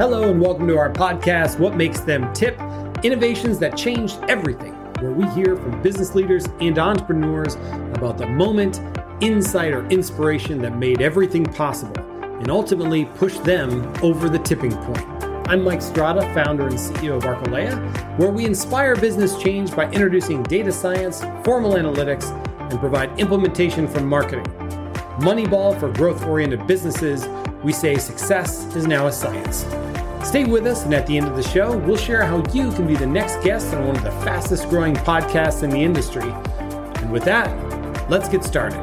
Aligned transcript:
Hello, 0.00 0.30
and 0.30 0.40
welcome 0.40 0.66
to 0.66 0.78
our 0.78 0.90
podcast, 0.90 1.58
What 1.58 1.76
Makes 1.76 2.00
Them 2.00 2.32
Tip 2.32 2.58
Innovations 3.04 3.58
That 3.58 3.76
Changed 3.76 4.18
Everything, 4.30 4.72
where 5.02 5.10
we 5.10 5.28
hear 5.34 5.56
from 5.56 5.82
business 5.82 6.14
leaders 6.14 6.46
and 6.58 6.78
entrepreneurs 6.78 7.56
about 7.92 8.16
the 8.16 8.26
moment, 8.26 8.80
insight, 9.20 9.74
or 9.74 9.86
inspiration 9.88 10.62
that 10.62 10.74
made 10.78 11.02
everything 11.02 11.44
possible 11.44 12.00
and 12.22 12.50
ultimately 12.50 13.04
pushed 13.04 13.44
them 13.44 13.92
over 14.02 14.30
the 14.30 14.38
tipping 14.38 14.74
point. 14.74 15.06
I'm 15.50 15.62
Mike 15.62 15.82
Strada, 15.82 16.22
founder 16.32 16.68
and 16.68 16.78
CEO 16.78 17.18
of 17.18 17.24
Arcalea, 17.24 17.76
where 18.18 18.30
we 18.30 18.46
inspire 18.46 18.96
business 18.96 19.36
change 19.36 19.76
by 19.76 19.84
introducing 19.90 20.42
data 20.44 20.72
science, 20.72 21.20
formal 21.44 21.72
analytics, 21.72 22.30
and 22.70 22.80
provide 22.80 23.20
implementation 23.20 23.86
from 23.86 24.06
marketing. 24.06 24.46
Moneyball 25.18 25.78
for 25.78 25.92
growth 25.92 26.24
oriented 26.24 26.66
businesses, 26.66 27.28
we 27.62 27.74
say 27.74 27.98
success 27.98 28.64
is 28.74 28.86
now 28.86 29.06
a 29.06 29.12
science. 29.12 29.66
Stay 30.22 30.44
with 30.44 30.64
us, 30.66 30.84
and 30.84 30.94
at 30.94 31.06
the 31.06 31.16
end 31.16 31.26
of 31.26 31.34
the 31.34 31.42
show, 31.42 31.76
we'll 31.78 31.96
share 31.96 32.24
how 32.24 32.36
you 32.52 32.70
can 32.72 32.86
be 32.86 32.94
the 32.94 33.06
next 33.06 33.42
guest 33.42 33.74
on 33.74 33.86
one 33.86 33.96
of 33.96 34.04
the 34.04 34.10
fastest 34.10 34.68
growing 34.68 34.94
podcasts 34.94 35.62
in 35.64 35.70
the 35.70 35.82
industry. 35.82 36.30
And 37.00 37.10
with 37.10 37.24
that, 37.24 37.48
let's 38.08 38.28
get 38.28 38.44
started. 38.44 38.78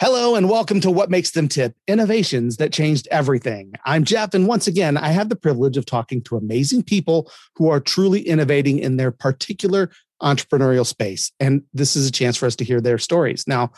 Hello, 0.00 0.36
and 0.36 0.48
welcome 0.48 0.80
to 0.80 0.90
What 0.90 1.10
Makes 1.10 1.32
Them 1.32 1.48
Tip 1.48 1.74
Innovations 1.86 2.56
That 2.56 2.72
Changed 2.72 3.06
Everything. 3.10 3.74
I'm 3.84 4.04
Jeff, 4.04 4.32
and 4.32 4.46
once 4.46 4.66
again, 4.66 4.96
I 4.96 5.08
have 5.08 5.28
the 5.28 5.36
privilege 5.36 5.76
of 5.76 5.84
talking 5.84 6.22
to 6.22 6.36
amazing 6.36 6.84
people 6.84 7.30
who 7.56 7.68
are 7.68 7.80
truly 7.80 8.20
innovating 8.20 8.78
in 8.78 8.96
their 8.96 9.10
particular 9.10 9.90
entrepreneurial 10.22 10.86
space. 10.86 11.32
And 11.40 11.62
this 11.72 11.96
is 11.96 12.08
a 12.08 12.12
chance 12.12 12.36
for 12.36 12.46
us 12.46 12.56
to 12.56 12.64
hear 12.64 12.80
their 12.80 12.98
stories. 12.98 13.46
Now, 13.46 13.72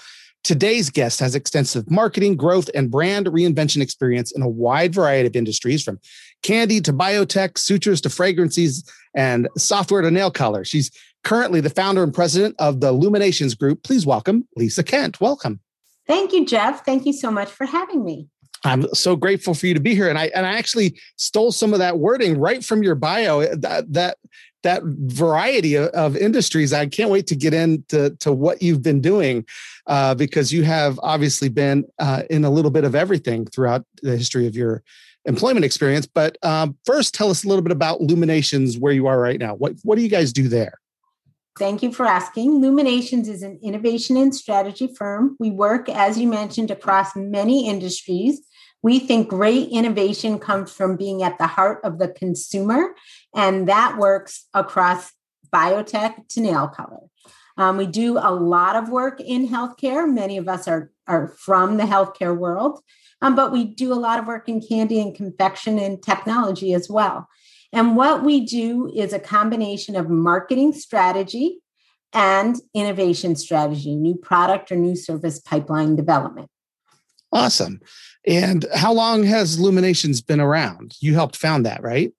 today's 0.44 0.90
guest 0.90 1.20
has 1.20 1.34
extensive 1.34 1.90
marketing, 1.90 2.36
growth, 2.36 2.68
and 2.74 2.90
brand 2.90 3.26
reinvention 3.26 3.80
experience 3.80 4.32
in 4.32 4.42
a 4.42 4.48
wide 4.48 4.94
variety 4.94 5.28
of 5.28 5.36
industries 5.36 5.82
from 5.82 6.00
candy 6.42 6.80
to 6.80 6.92
biotech, 6.92 7.58
sutures 7.58 8.00
to 8.02 8.10
fragrances, 8.10 8.84
and 9.14 9.48
software 9.56 10.02
to 10.02 10.10
nail 10.10 10.30
color. 10.30 10.64
She's 10.64 10.90
currently 11.24 11.60
the 11.60 11.70
founder 11.70 12.02
and 12.02 12.12
president 12.12 12.56
of 12.58 12.80
the 12.80 12.92
Luminations 12.92 13.54
Group. 13.54 13.82
Please 13.84 14.04
welcome 14.04 14.46
Lisa 14.56 14.82
Kent. 14.82 15.20
Welcome. 15.20 15.60
Thank 16.06 16.32
you, 16.32 16.44
Jeff. 16.44 16.84
Thank 16.84 17.06
you 17.06 17.12
so 17.12 17.30
much 17.30 17.48
for 17.48 17.64
having 17.64 18.04
me. 18.04 18.28
I'm 18.64 18.92
so 18.94 19.16
grateful 19.16 19.54
for 19.54 19.66
you 19.66 19.74
to 19.74 19.80
be 19.80 19.94
here, 19.94 20.08
and 20.08 20.18
I 20.18 20.26
and 20.34 20.46
I 20.46 20.56
actually 20.56 21.00
stole 21.16 21.50
some 21.52 21.72
of 21.72 21.80
that 21.80 21.98
wording 21.98 22.38
right 22.38 22.64
from 22.64 22.82
your 22.82 22.94
bio. 22.94 23.40
That 23.56 23.92
that 23.92 24.18
that 24.62 24.82
variety 24.84 25.74
of, 25.74 25.88
of 25.88 26.16
industries. 26.16 26.72
I 26.72 26.86
can't 26.86 27.10
wait 27.10 27.26
to 27.28 27.36
get 27.36 27.54
into 27.54 28.16
to 28.20 28.32
what 28.32 28.62
you've 28.62 28.82
been 28.82 29.00
doing 29.00 29.46
uh, 29.86 30.14
because 30.14 30.52
you 30.52 30.62
have 30.64 30.98
obviously 31.02 31.48
been 31.48 31.84
uh, 31.98 32.22
in 32.30 32.44
a 32.44 32.50
little 32.50 32.70
bit 32.70 32.84
of 32.84 32.94
everything 32.94 33.46
throughout 33.46 33.84
the 34.02 34.16
history 34.16 34.46
of 34.46 34.56
your 34.56 34.82
employment 35.24 35.64
experience. 35.64 36.06
But 36.06 36.36
um, 36.44 36.76
first, 36.84 37.14
tell 37.14 37.30
us 37.30 37.44
a 37.44 37.48
little 37.48 37.62
bit 37.62 37.72
about 37.72 38.00
Luminations, 38.00 38.78
where 38.78 38.92
you 38.92 39.06
are 39.06 39.20
right 39.20 39.38
now. 39.38 39.54
What 39.54 39.74
what 39.82 39.96
do 39.96 40.02
you 40.02 40.08
guys 40.08 40.32
do 40.32 40.48
there? 40.48 40.78
Thank 41.58 41.82
you 41.82 41.92
for 41.92 42.06
asking. 42.06 42.60
Luminations 42.62 43.28
is 43.28 43.42
an 43.42 43.58
innovation 43.62 44.16
and 44.16 44.34
strategy 44.34 44.88
firm. 44.96 45.36
We 45.38 45.50
work, 45.50 45.88
as 45.88 46.18
you 46.18 46.26
mentioned, 46.26 46.70
across 46.70 47.14
many 47.14 47.68
industries. 47.68 48.40
We 48.82 48.98
think 48.98 49.28
great 49.28 49.68
innovation 49.68 50.38
comes 50.38 50.72
from 50.72 50.96
being 50.96 51.22
at 51.22 51.38
the 51.38 51.46
heart 51.46 51.80
of 51.84 51.98
the 51.98 52.08
consumer, 52.08 52.94
and 53.34 53.68
that 53.68 53.98
works 53.98 54.46
across 54.54 55.12
biotech 55.52 56.28
to 56.28 56.40
nail 56.40 56.68
color. 56.68 57.00
Um, 57.56 57.76
we 57.76 57.86
do 57.86 58.18
a 58.18 58.32
lot 58.32 58.76
of 58.76 58.88
work 58.88 59.20
in 59.20 59.48
healthcare. 59.48 60.10
Many 60.10 60.38
of 60.38 60.48
us 60.48 60.66
are, 60.66 60.90
are 61.06 61.28
from 61.28 61.76
the 61.76 61.84
healthcare 61.84 62.36
world, 62.36 62.80
um, 63.20 63.36
but 63.36 63.52
we 63.52 63.64
do 63.64 63.92
a 63.92 63.94
lot 63.94 64.18
of 64.18 64.26
work 64.26 64.48
in 64.48 64.60
candy 64.66 65.00
and 65.00 65.14
confection 65.14 65.78
and 65.78 66.02
technology 66.02 66.72
as 66.72 66.88
well. 66.88 67.28
And 67.72 67.96
what 67.96 68.22
we 68.22 68.44
do 68.44 68.90
is 68.94 69.12
a 69.12 69.18
combination 69.18 69.96
of 69.96 70.08
marketing 70.10 70.72
strategy 70.72 71.58
and 72.12 72.56
innovation 72.74 73.36
strategy, 73.36 73.94
new 73.94 74.14
product 74.14 74.70
or 74.70 74.76
new 74.76 74.96
service 74.96 75.38
pipeline 75.38 75.96
development. 75.96 76.48
Awesome. 77.32 77.80
And 78.26 78.66
how 78.74 78.92
long 78.92 79.24
has 79.24 79.58
Luminations 79.58 80.20
been 80.20 80.40
around? 80.40 80.94
You 81.00 81.14
helped 81.14 81.36
found 81.36 81.64
that, 81.64 81.82
right? 81.82 82.12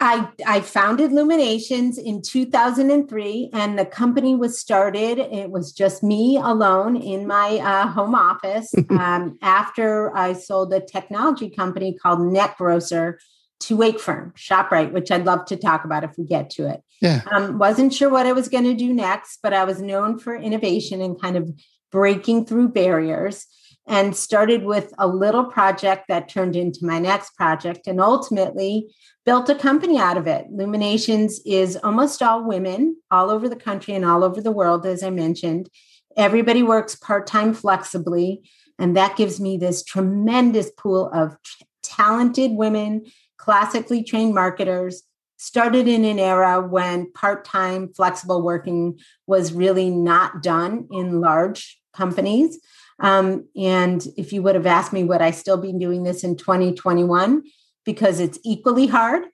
I, 0.00 0.28
I 0.46 0.60
founded 0.60 1.12
Luminations 1.12 1.98
in 1.98 2.22
2003, 2.22 3.50
and 3.52 3.78
the 3.78 3.84
company 3.84 4.34
was 4.34 4.58
started. 4.58 5.18
It 5.18 5.50
was 5.50 5.72
just 5.72 6.02
me 6.02 6.36
alone 6.36 6.96
in 6.96 7.26
my 7.26 7.58
uh, 7.58 7.88
home 7.88 8.14
office 8.14 8.74
um, 8.90 9.38
after 9.42 10.16
I 10.16 10.32
sold 10.32 10.72
a 10.72 10.80
technology 10.80 11.50
company 11.50 11.96
called 11.96 12.20
NetGrocer 12.20 13.14
to 13.60 13.76
Wakefern, 13.76 14.32
ShopRite, 14.34 14.92
which 14.92 15.10
I'd 15.10 15.24
love 15.24 15.44
to 15.46 15.56
talk 15.56 15.84
about 15.84 16.04
if 16.04 16.12
we 16.16 16.24
get 16.24 16.50
to 16.50 16.68
it. 16.68 16.82
Yeah. 17.00 17.22
Um, 17.30 17.58
wasn't 17.58 17.92
sure 17.92 18.08
what 18.08 18.26
I 18.26 18.32
was 18.32 18.48
going 18.48 18.64
to 18.64 18.74
do 18.74 18.92
next, 18.92 19.38
but 19.42 19.52
I 19.52 19.64
was 19.64 19.80
known 19.80 20.18
for 20.18 20.34
innovation 20.36 21.00
and 21.00 21.20
kind 21.20 21.36
of 21.36 21.50
breaking 21.90 22.46
through 22.46 22.68
barriers 22.68 23.46
and 23.88 24.14
started 24.14 24.64
with 24.64 24.92
a 24.98 25.08
little 25.08 25.44
project 25.44 26.04
that 26.08 26.28
turned 26.28 26.54
into 26.54 26.84
my 26.84 26.98
next 26.98 27.34
project 27.34 27.86
and 27.86 28.00
ultimately 28.00 28.86
built 29.24 29.48
a 29.48 29.54
company 29.54 29.98
out 29.98 30.18
of 30.18 30.26
it. 30.26 30.46
Luminations 30.50 31.40
is 31.46 31.76
almost 31.82 32.22
all 32.22 32.46
women 32.46 32.96
all 33.10 33.30
over 33.30 33.48
the 33.48 33.56
country 33.56 33.94
and 33.94 34.04
all 34.04 34.22
over 34.22 34.40
the 34.40 34.52
world, 34.52 34.84
as 34.84 35.02
I 35.02 35.10
mentioned. 35.10 35.70
Everybody 36.16 36.62
works 36.62 36.96
part 36.96 37.26
time 37.26 37.54
flexibly. 37.54 38.42
And 38.78 38.96
that 38.96 39.16
gives 39.16 39.40
me 39.40 39.56
this 39.56 39.82
tremendous 39.82 40.70
pool 40.76 41.10
of 41.12 41.36
t- 41.42 41.66
talented 41.82 42.52
women 42.52 43.06
classically 43.38 44.04
trained 44.04 44.34
marketers 44.34 45.02
started 45.38 45.86
in 45.88 46.04
an 46.04 46.18
era 46.18 46.60
when 46.60 47.10
part-time 47.12 47.92
flexible 47.94 48.42
working 48.42 48.98
was 49.26 49.52
really 49.52 49.88
not 49.88 50.42
done 50.42 50.86
in 50.90 51.20
large 51.20 51.80
companies 51.94 52.58
um, 53.00 53.46
and 53.56 54.06
if 54.16 54.32
you 54.32 54.42
would 54.42 54.54
have 54.54 54.66
asked 54.66 54.92
me 54.92 55.04
would 55.04 55.22
i 55.22 55.30
still 55.30 55.56
be 55.56 55.72
doing 55.72 56.02
this 56.02 56.24
in 56.24 56.36
2021 56.36 57.42
because 57.84 58.20
it's 58.20 58.38
equally 58.44 58.86
hard 58.86 59.24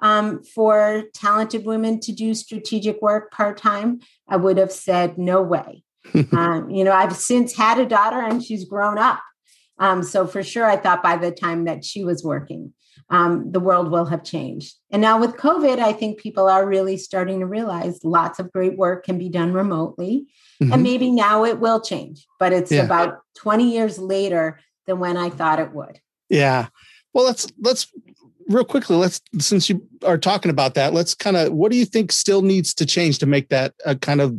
um, 0.00 0.42
for 0.42 1.04
talented 1.14 1.64
women 1.64 2.00
to 2.00 2.12
do 2.12 2.34
strategic 2.34 3.00
work 3.00 3.30
part-time 3.30 4.00
i 4.28 4.36
would 4.36 4.56
have 4.58 4.72
said 4.72 5.18
no 5.18 5.42
way. 5.42 5.82
Um, 6.32 6.68
you 6.68 6.84
know 6.84 6.92
i've 6.92 7.16
since 7.16 7.56
had 7.56 7.78
a 7.78 7.86
daughter 7.86 8.20
and 8.20 8.44
she's 8.44 8.64
grown 8.64 8.98
up. 8.98 9.22
Um, 9.78 10.02
so 10.02 10.26
for 10.26 10.42
sure 10.42 10.66
i 10.66 10.76
thought 10.76 11.02
by 11.02 11.16
the 11.16 11.32
time 11.32 11.64
that 11.64 11.84
she 11.84 12.04
was 12.04 12.22
working 12.22 12.74
um, 13.10 13.50
the 13.50 13.60
world 13.60 13.90
will 13.90 14.06
have 14.06 14.24
changed. 14.24 14.74
And 14.90 15.02
now 15.02 15.20
with 15.20 15.36
COVID, 15.36 15.78
I 15.78 15.92
think 15.92 16.18
people 16.18 16.48
are 16.48 16.66
really 16.66 16.96
starting 16.96 17.40
to 17.40 17.46
realize 17.46 18.04
lots 18.04 18.38
of 18.38 18.52
great 18.52 18.76
work 18.76 19.04
can 19.04 19.18
be 19.18 19.28
done 19.28 19.52
remotely. 19.52 20.26
Mm-hmm. 20.62 20.72
And 20.72 20.82
maybe 20.82 21.10
now 21.10 21.44
it 21.44 21.60
will 21.60 21.80
change, 21.80 22.26
but 22.38 22.52
it's 22.52 22.72
yeah. 22.72 22.82
about 22.82 23.18
20 23.36 23.70
years 23.70 23.98
later 23.98 24.60
than 24.86 24.98
when 24.98 25.16
I 25.16 25.30
thought 25.30 25.58
it 25.58 25.72
would. 25.72 26.00
Yeah. 26.28 26.68
Well, 27.12 27.24
let's 27.24 27.46
let's 27.60 27.86
real 28.48 28.64
quickly 28.64 28.96
let's 28.96 29.20
since 29.38 29.68
you 29.68 29.86
are 30.04 30.18
talking 30.18 30.50
about 30.50 30.74
that, 30.74 30.92
let's 30.92 31.14
kind 31.14 31.36
of 31.36 31.52
what 31.52 31.70
do 31.70 31.78
you 31.78 31.84
think 31.84 32.12
still 32.12 32.42
needs 32.42 32.74
to 32.74 32.86
change 32.86 33.18
to 33.18 33.26
make 33.26 33.48
that 33.50 33.74
a 33.84 33.96
kind 33.96 34.20
of 34.20 34.36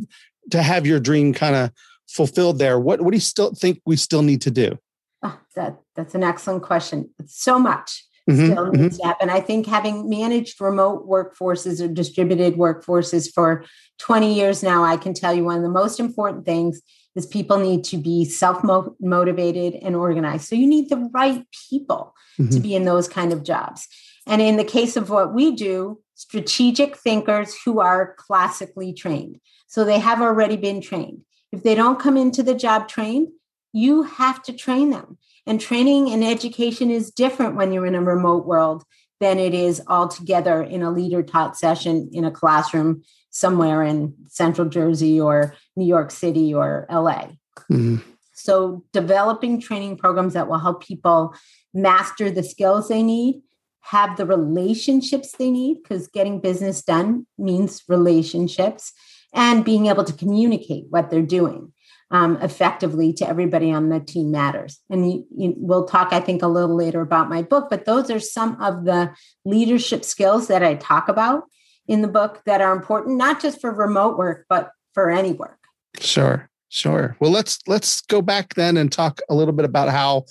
to 0.50 0.62
have 0.62 0.86
your 0.86 1.00
dream 1.00 1.32
kind 1.32 1.56
of 1.56 1.70
fulfilled 2.08 2.58
there? 2.58 2.78
What 2.78 3.00
what 3.00 3.12
do 3.12 3.16
you 3.16 3.20
still 3.20 3.54
think 3.54 3.80
we 3.86 3.96
still 3.96 4.22
need 4.22 4.42
to 4.42 4.50
do? 4.50 4.78
Oh, 5.22 5.38
that 5.54 5.78
that's 5.94 6.14
an 6.14 6.22
excellent 6.22 6.62
question. 6.62 7.10
It's 7.18 7.40
so 7.42 7.58
much 7.58 8.05
mm-hmm, 8.28 8.52
still 8.52 8.66
mm-hmm. 8.66 8.88
to 8.88 9.04
happen. 9.04 9.30
I 9.30 9.40
think 9.40 9.66
having 9.66 10.08
managed 10.08 10.60
remote 10.60 11.08
workforces 11.08 11.80
or 11.80 11.88
distributed 11.88 12.54
workforces 12.54 13.32
for 13.32 13.64
20 13.98 14.34
years 14.34 14.62
now, 14.62 14.84
I 14.84 14.96
can 14.96 15.14
tell 15.14 15.34
you 15.34 15.44
one 15.44 15.56
of 15.56 15.62
the 15.62 15.68
most 15.68 16.00
important 16.00 16.44
things 16.44 16.82
is 17.14 17.26
people 17.26 17.58
need 17.58 17.82
to 17.84 17.96
be 17.96 18.24
self 18.24 18.62
motivated 19.00 19.74
and 19.82 19.96
organized. 19.96 20.48
So 20.48 20.54
you 20.54 20.66
need 20.66 20.90
the 20.90 21.10
right 21.12 21.44
people 21.70 22.14
mm-hmm. 22.38 22.50
to 22.50 22.60
be 22.60 22.74
in 22.74 22.84
those 22.84 23.08
kind 23.08 23.32
of 23.32 23.42
jobs. 23.42 23.88
And 24.26 24.42
in 24.42 24.56
the 24.56 24.64
case 24.64 24.96
of 24.96 25.08
what 25.08 25.32
we 25.32 25.54
do, 25.54 26.00
strategic 26.14 26.96
thinkers 26.96 27.54
who 27.64 27.80
are 27.80 28.14
classically 28.16 28.92
trained. 28.92 29.40
So 29.66 29.84
they 29.84 29.98
have 29.98 30.20
already 30.20 30.56
been 30.56 30.80
trained. 30.80 31.22
If 31.52 31.62
they 31.62 31.74
don't 31.74 32.00
come 32.00 32.16
into 32.16 32.42
the 32.42 32.54
job 32.54 32.88
trained, 32.88 33.28
you 33.72 34.02
have 34.02 34.42
to 34.44 34.52
train 34.52 34.90
them. 34.90 35.18
And 35.46 35.60
training 35.60 36.10
and 36.10 36.24
education 36.24 36.90
is 36.90 37.10
different 37.10 37.54
when 37.54 37.72
you're 37.72 37.86
in 37.86 37.94
a 37.94 38.02
remote 38.02 38.46
world 38.46 38.84
than 39.20 39.38
it 39.38 39.54
is 39.54 39.80
altogether 39.86 40.62
in 40.62 40.82
a 40.82 40.90
leader 40.90 41.22
taught 41.22 41.56
session 41.56 42.10
in 42.12 42.24
a 42.24 42.30
classroom 42.30 43.02
somewhere 43.30 43.82
in 43.82 44.14
central 44.28 44.68
Jersey 44.68 45.20
or 45.20 45.54
New 45.76 45.86
York 45.86 46.10
City 46.10 46.52
or 46.52 46.86
LA. 46.90 47.28
Mm-hmm. 47.70 47.96
So, 48.32 48.84
developing 48.92 49.60
training 49.60 49.96
programs 49.96 50.34
that 50.34 50.48
will 50.48 50.58
help 50.58 50.84
people 50.84 51.34
master 51.72 52.30
the 52.30 52.42
skills 52.42 52.88
they 52.88 53.02
need, 53.02 53.40
have 53.80 54.16
the 54.16 54.26
relationships 54.26 55.32
they 55.38 55.50
need, 55.50 55.82
because 55.82 56.06
getting 56.08 56.40
business 56.40 56.82
done 56.82 57.26
means 57.38 57.82
relationships, 57.88 58.92
and 59.32 59.64
being 59.64 59.86
able 59.86 60.04
to 60.04 60.12
communicate 60.12 60.84
what 60.90 61.10
they're 61.10 61.22
doing 61.22 61.72
um, 62.10 62.36
effectively 62.40 63.12
to 63.14 63.28
everybody 63.28 63.72
on 63.72 63.88
the 63.88 64.00
team 64.00 64.30
matters. 64.30 64.80
And 64.88 65.10
you, 65.10 65.26
you, 65.36 65.54
we'll 65.56 65.86
talk, 65.86 66.12
I 66.12 66.20
think, 66.20 66.42
a 66.42 66.46
little 66.48 66.76
later 66.76 67.00
about 67.00 67.28
my 67.28 67.42
book, 67.42 67.68
but 67.68 67.84
those 67.84 68.10
are 68.10 68.20
some 68.20 68.60
of 68.60 68.84
the 68.84 69.12
leadership 69.44 70.04
skills 70.04 70.48
that 70.48 70.62
I 70.62 70.74
talk 70.74 71.08
about 71.08 71.44
in 71.88 72.02
the 72.02 72.08
book 72.08 72.42
that 72.46 72.60
are 72.60 72.74
important, 72.74 73.16
not 73.16 73.40
just 73.40 73.60
for 73.60 73.72
remote 73.72 74.16
work, 74.16 74.46
but 74.48 74.70
for 74.92 75.10
any 75.10 75.32
work. 75.32 75.58
Sure, 75.98 76.48
sure. 76.68 77.16
Well, 77.20 77.30
let's 77.30 77.58
let's 77.66 78.00
go 78.02 78.22
back 78.22 78.54
then 78.54 78.76
and 78.76 78.90
talk 78.90 79.20
a 79.28 79.34
little 79.34 79.54
bit 79.54 79.64
about 79.64 79.88
how 79.88 80.26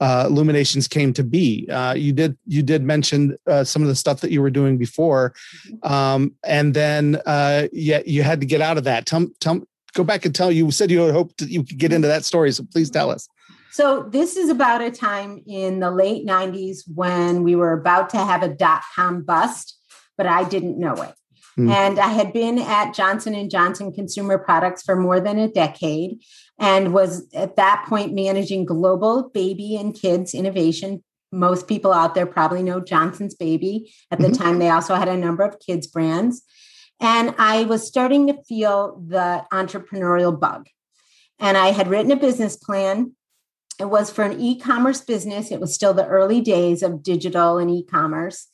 uh, 0.00 0.28
Luminations 0.30 0.86
came 0.86 1.12
to 1.14 1.24
be. 1.24 1.68
Uh, 1.70 1.94
you 1.94 2.12
did 2.12 2.36
you 2.46 2.62
did 2.62 2.82
mention 2.82 3.36
uh, 3.46 3.64
some 3.64 3.82
of 3.82 3.88
the 3.88 3.96
stuff 3.96 4.20
that 4.20 4.30
you 4.30 4.40
were 4.40 4.50
doing 4.50 4.78
before, 4.78 5.34
mm-hmm. 5.66 5.92
um, 5.92 6.34
and 6.44 6.74
then 6.74 7.20
uh, 7.26 7.68
yeah, 7.72 8.00
you 8.06 8.22
had 8.22 8.40
to 8.40 8.46
get 8.46 8.60
out 8.60 8.78
of 8.78 8.84
that. 8.84 9.06
Tell, 9.06 9.26
tell 9.40 9.62
go 9.94 10.04
back 10.04 10.24
and 10.24 10.34
tell 10.34 10.50
you 10.50 10.70
said 10.70 10.90
you 10.90 11.00
had 11.00 11.14
hoped 11.14 11.42
you 11.42 11.64
could 11.64 11.78
get 11.78 11.92
into 11.92 12.08
that 12.08 12.24
story. 12.24 12.52
So 12.52 12.64
please 12.64 12.90
tell 12.90 13.10
us. 13.10 13.28
So 13.70 14.02
this 14.02 14.36
is 14.36 14.48
about 14.48 14.80
a 14.80 14.90
time 14.90 15.42
in 15.46 15.80
the 15.80 15.90
late 15.90 16.26
90s 16.26 16.80
when 16.94 17.44
we 17.44 17.54
were 17.54 17.72
about 17.72 18.10
to 18.10 18.18
have 18.18 18.42
a 18.42 18.48
dot 18.48 18.82
com 18.96 19.22
bust, 19.22 19.78
but 20.16 20.26
I 20.26 20.44
didn't 20.44 20.78
know 20.78 20.94
it. 20.94 21.14
Mm. 21.58 21.70
And 21.70 21.98
I 21.98 22.08
had 22.08 22.32
been 22.32 22.58
at 22.58 22.94
Johnson 22.94 23.34
and 23.34 23.50
Johnson 23.50 23.92
Consumer 23.92 24.38
Products 24.38 24.82
for 24.82 24.96
more 24.96 25.20
than 25.20 25.38
a 25.38 25.48
decade 25.48 26.22
and 26.58 26.94
was 26.94 27.28
at 27.34 27.56
that 27.56 27.84
point 27.88 28.14
managing 28.14 28.64
global 28.64 29.30
baby 29.30 29.76
and 29.76 29.94
kids 29.94 30.34
innovation. 30.34 31.02
Most 31.30 31.68
people 31.68 31.92
out 31.92 32.14
there 32.14 32.26
probably 32.26 32.62
know 32.62 32.80
Johnson's 32.80 33.34
Baby. 33.34 33.92
At 34.10 34.18
the 34.18 34.28
mm-hmm. 34.28 34.42
time, 34.42 34.58
they 34.58 34.70
also 34.70 34.94
had 34.94 35.08
a 35.08 35.16
number 35.16 35.42
of 35.42 35.60
kids 35.60 35.86
brands. 35.86 36.42
And 37.00 37.34
I 37.38 37.64
was 37.64 37.86
starting 37.86 38.26
to 38.26 38.42
feel 38.42 39.02
the 39.06 39.44
entrepreneurial 39.52 40.38
bug. 40.38 40.66
And 41.38 41.56
I 41.56 41.68
had 41.68 41.88
written 41.88 42.10
a 42.10 42.16
business 42.16 42.56
plan. 42.56 43.12
It 43.78 43.88
was 43.88 44.10
for 44.10 44.24
an 44.24 44.40
e 44.40 44.58
commerce 44.58 45.00
business. 45.00 45.52
It 45.52 45.60
was 45.60 45.72
still 45.74 45.94
the 45.94 46.06
early 46.06 46.40
days 46.40 46.82
of 46.82 47.02
digital 47.02 47.58
and 47.58 47.70
e 47.70 47.84
commerce. 47.84 48.48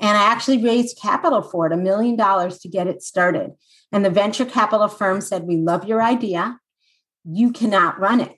And 0.00 0.16
I 0.18 0.24
actually 0.24 0.62
raised 0.62 0.98
capital 1.00 1.42
for 1.42 1.66
it, 1.66 1.72
a 1.72 1.76
million 1.76 2.16
dollars 2.16 2.58
to 2.60 2.68
get 2.68 2.88
it 2.88 3.02
started. 3.02 3.52
And 3.92 4.04
the 4.04 4.10
venture 4.10 4.44
capital 4.44 4.88
firm 4.88 5.20
said, 5.20 5.44
We 5.44 5.56
love 5.56 5.84
your 5.84 6.02
idea. 6.02 6.58
You 7.24 7.52
cannot 7.52 8.00
run 8.00 8.20
it. 8.20 8.36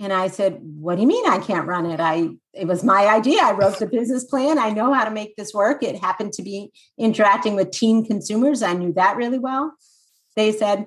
And 0.00 0.12
I 0.12 0.28
said, 0.28 0.60
What 0.62 0.96
do 0.96 1.02
you 1.02 1.08
mean 1.08 1.26
I 1.26 1.38
can't 1.38 1.66
run 1.66 1.86
it? 1.86 2.00
I 2.00 2.30
it 2.52 2.66
was 2.66 2.84
my 2.84 3.06
idea. 3.06 3.40
I 3.42 3.52
wrote 3.52 3.78
the 3.78 3.86
business 3.86 4.24
plan. 4.24 4.58
I 4.58 4.70
know 4.70 4.92
how 4.92 5.04
to 5.04 5.10
make 5.10 5.36
this 5.36 5.52
work. 5.52 5.82
It 5.82 6.00
happened 6.00 6.32
to 6.34 6.42
be 6.42 6.72
interacting 6.98 7.56
with 7.56 7.70
teen 7.70 8.04
consumers. 8.04 8.62
I 8.62 8.74
knew 8.74 8.92
that 8.94 9.16
really 9.16 9.38
well. 9.38 9.74
They 10.36 10.52
said, 10.52 10.86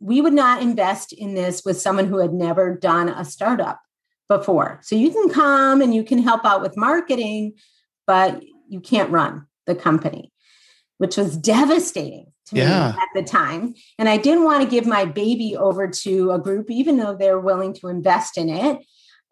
We 0.00 0.20
would 0.20 0.32
not 0.32 0.62
invest 0.62 1.12
in 1.12 1.34
this 1.34 1.62
with 1.64 1.80
someone 1.80 2.06
who 2.06 2.18
had 2.18 2.32
never 2.32 2.74
done 2.74 3.08
a 3.08 3.24
startup 3.24 3.80
before. 4.28 4.80
So 4.82 4.94
you 4.94 5.10
can 5.10 5.30
come 5.30 5.80
and 5.80 5.94
you 5.94 6.04
can 6.04 6.18
help 6.18 6.44
out 6.44 6.62
with 6.62 6.76
marketing, 6.76 7.54
but 8.06 8.42
you 8.68 8.80
can't 8.80 9.10
run 9.10 9.46
the 9.66 9.74
company, 9.74 10.32
which 10.98 11.16
was 11.16 11.36
devastating 11.36 12.32
yeah. 12.52 12.92
me 12.92 12.98
at 12.98 13.08
the 13.14 13.22
time. 13.22 13.74
And 13.98 14.08
I 14.08 14.16
didn't 14.16 14.44
want 14.44 14.62
to 14.62 14.70
give 14.70 14.86
my 14.86 15.04
baby 15.04 15.56
over 15.56 15.88
to 15.88 16.32
a 16.32 16.38
group, 16.38 16.70
even 16.70 16.96
though 16.96 17.14
they're 17.14 17.40
willing 17.40 17.74
to 17.74 17.88
invest 17.88 18.38
in 18.38 18.48
it. 18.48 18.84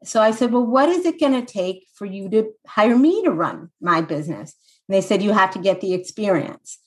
So 0.04 0.20
I 0.20 0.30
said, 0.30 0.52
Well, 0.52 0.66
what 0.66 0.88
is 0.88 1.06
it 1.06 1.20
going 1.20 1.32
to 1.32 1.44
take 1.44 1.86
for 1.94 2.04
you 2.04 2.28
to 2.30 2.50
hire 2.66 2.96
me 2.96 3.22
to 3.22 3.30
run 3.30 3.70
my 3.80 4.00
business? 4.02 4.54
And 4.88 4.94
they 4.94 5.00
said, 5.00 5.22
You 5.22 5.32
have 5.32 5.50
to 5.52 5.58
get 5.58 5.80
the 5.80 5.94
experience 5.94 6.78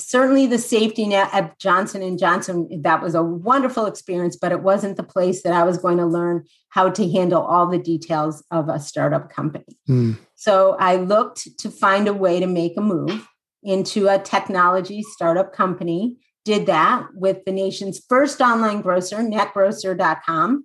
certainly 0.00 0.46
the 0.46 0.58
safety 0.58 1.06
net 1.06 1.28
at 1.32 1.58
johnson 1.58 2.02
and 2.02 2.18
johnson 2.18 2.68
that 2.82 3.02
was 3.02 3.14
a 3.14 3.22
wonderful 3.22 3.86
experience 3.86 4.36
but 4.36 4.52
it 4.52 4.62
wasn't 4.62 4.96
the 4.96 5.02
place 5.02 5.42
that 5.42 5.52
i 5.52 5.62
was 5.62 5.78
going 5.78 5.98
to 5.98 6.06
learn 6.06 6.44
how 6.70 6.88
to 6.88 7.10
handle 7.10 7.42
all 7.42 7.66
the 7.68 7.78
details 7.78 8.42
of 8.50 8.68
a 8.68 8.80
startup 8.80 9.30
company 9.30 9.78
mm. 9.88 10.16
so 10.34 10.76
i 10.78 10.96
looked 10.96 11.46
to 11.58 11.70
find 11.70 12.08
a 12.08 12.14
way 12.14 12.40
to 12.40 12.46
make 12.46 12.76
a 12.76 12.80
move 12.80 13.28
into 13.62 14.08
a 14.08 14.18
technology 14.18 15.02
startup 15.02 15.52
company 15.52 16.16
did 16.44 16.66
that 16.66 17.06
with 17.14 17.44
the 17.44 17.52
nation's 17.52 18.00
first 18.08 18.40
online 18.40 18.80
grocer 18.80 19.18
netgrocer.com 19.18 20.64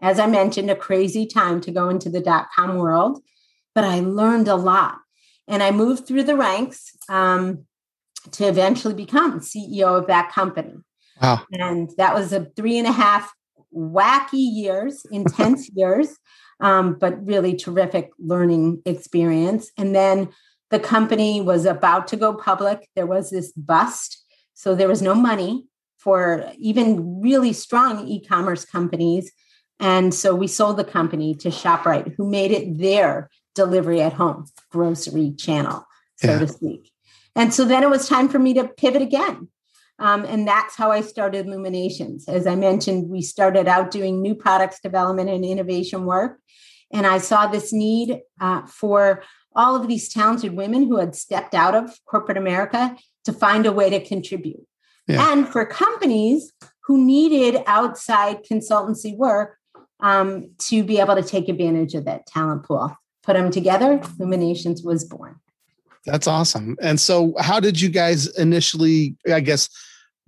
as 0.00 0.18
i 0.18 0.26
mentioned 0.26 0.70
a 0.70 0.76
crazy 0.76 1.26
time 1.26 1.60
to 1.60 1.70
go 1.70 1.88
into 1.88 2.08
the 2.08 2.20
dot 2.20 2.46
com 2.54 2.76
world 2.76 3.22
but 3.74 3.84
i 3.84 4.00
learned 4.00 4.48
a 4.48 4.56
lot 4.56 4.96
and 5.46 5.62
i 5.62 5.70
moved 5.70 6.06
through 6.06 6.22
the 6.22 6.36
ranks 6.36 6.92
um, 7.08 7.66
to 8.32 8.46
eventually 8.46 8.94
become 8.94 9.40
CEO 9.40 9.98
of 9.98 10.06
that 10.06 10.32
company. 10.32 10.74
Wow. 11.20 11.42
And 11.52 11.90
that 11.96 12.14
was 12.14 12.32
a 12.32 12.46
three 12.56 12.78
and 12.78 12.86
a 12.86 12.92
half 12.92 13.32
wacky 13.74 14.26
years, 14.32 15.04
intense 15.12 15.70
years, 15.74 16.16
um, 16.60 16.96
but 16.98 17.24
really 17.24 17.56
terrific 17.56 18.10
learning 18.18 18.82
experience. 18.84 19.70
And 19.78 19.94
then 19.94 20.28
the 20.70 20.78
company 20.78 21.40
was 21.40 21.66
about 21.66 22.06
to 22.08 22.16
go 22.16 22.32
public. 22.32 22.88
There 22.94 23.06
was 23.06 23.30
this 23.30 23.52
bust. 23.52 24.24
So 24.54 24.74
there 24.74 24.88
was 24.88 25.02
no 25.02 25.14
money 25.14 25.66
for 25.98 26.50
even 26.58 27.20
really 27.20 27.52
strong 27.52 28.06
e 28.08 28.24
commerce 28.24 28.64
companies. 28.64 29.32
And 29.78 30.14
so 30.14 30.34
we 30.34 30.46
sold 30.46 30.76
the 30.76 30.84
company 30.84 31.34
to 31.36 31.48
ShopRite, 31.48 32.14
who 32.16 32.28
made 32.28 32.50
it 32.50 32.78
their 32.78 33.30
delivery 33.54 34.00
at 34.00 34.12
home 34.12 34.46
grocery 34.70 35.32
channel, 35.32 35.86
so 36.16 36.28
yeah. 36.28 36.38
to 36.38 36.48
speak. 36.48 36.90
And 37.34 37.52
so 37.52 37.64
then 37.64 37.82
it 37.82 37.90
was 37.90 38.08
time 38.08 38.28
for 38.28 38.38
me 38.38 38.54
to 38.54 38.68
pivot 38.68 39.02
again. 39.02 39.48
Um, 39.98 40.24
and 40.24 40.48
that's 40.48 40.76
how 40.76 40.90
I 40.90 41.02
started 41.02 41.46
Luminations. 41.46 42.26
As 42.26 42.46
I 42.46 42.54
mentioned, 42.54 43.10
we 43.10 43.20
started 43.20 43.68
out 43.68 43.90
doing 43.90 44.22
new 44.22 44.34
products 44.34 44.80
development 44.80 45.28
and 45.28 45.44
innovation 45.44 46.06
work. 46.06 46.38
And 46.92 47.06
I 47.06 47.18
saw 47.18 47.46
this 47.46 47.72
need 47.72 48.20
uh, 48.40 48.66
for 48.66 49.22
all 49.54 49.76
of 49.76 49.88
these 49.88 50.08
talented 50.08 50.54
women 50.54 50.86
who 50.86 50.98
had 50.98 51.14
stepped 51.14 51.54
out 51.54 51.74
of 51.74 51.98
corporate 52.06 52.38
America 52.38 52.96
to 53.24 53.32
find 53.32 53.66
a 53.66 53.72
way 53.72 53.90
to 53.90 54.00
contribute. 54.04 54.66
Yeah. 55.06 55.32
And 55.32 55.48
for 55.48 55.64
companies 55.66 56.52
who 56.84 57.04
needed 57.04 57.62
outside 57.66 58.44
consultancy 58.44 59.16
work 59.16 59.58
um, 60.02 60.50
to 60.58 60.82
be 60.82 60.98
able 60.98 61.14
to 61.14 61.22
take 61.22 61.48
advantage 61.48 61.94
of 61.94 62.04
that 62.06 62.26
talent 62.26 62.64
pool. 62.64 62.96
Put 63.22 63.34
them 63.34 63.50
together, 63.50 64.00
Luminations 64.18 64.82
was 64.82 65.04
born. 65.04 65.36
That's 66.06 66.26
awesome. 66.26 66.76
And 66.80 66.98
so, 66.98 67.34
how 67.38 67.60
did 67.60 67.80
you 67.80 67.90
guys 67.90 68.26
initially, 68.38 69.16
I 69.30 69.40
guess, 69.40 69.68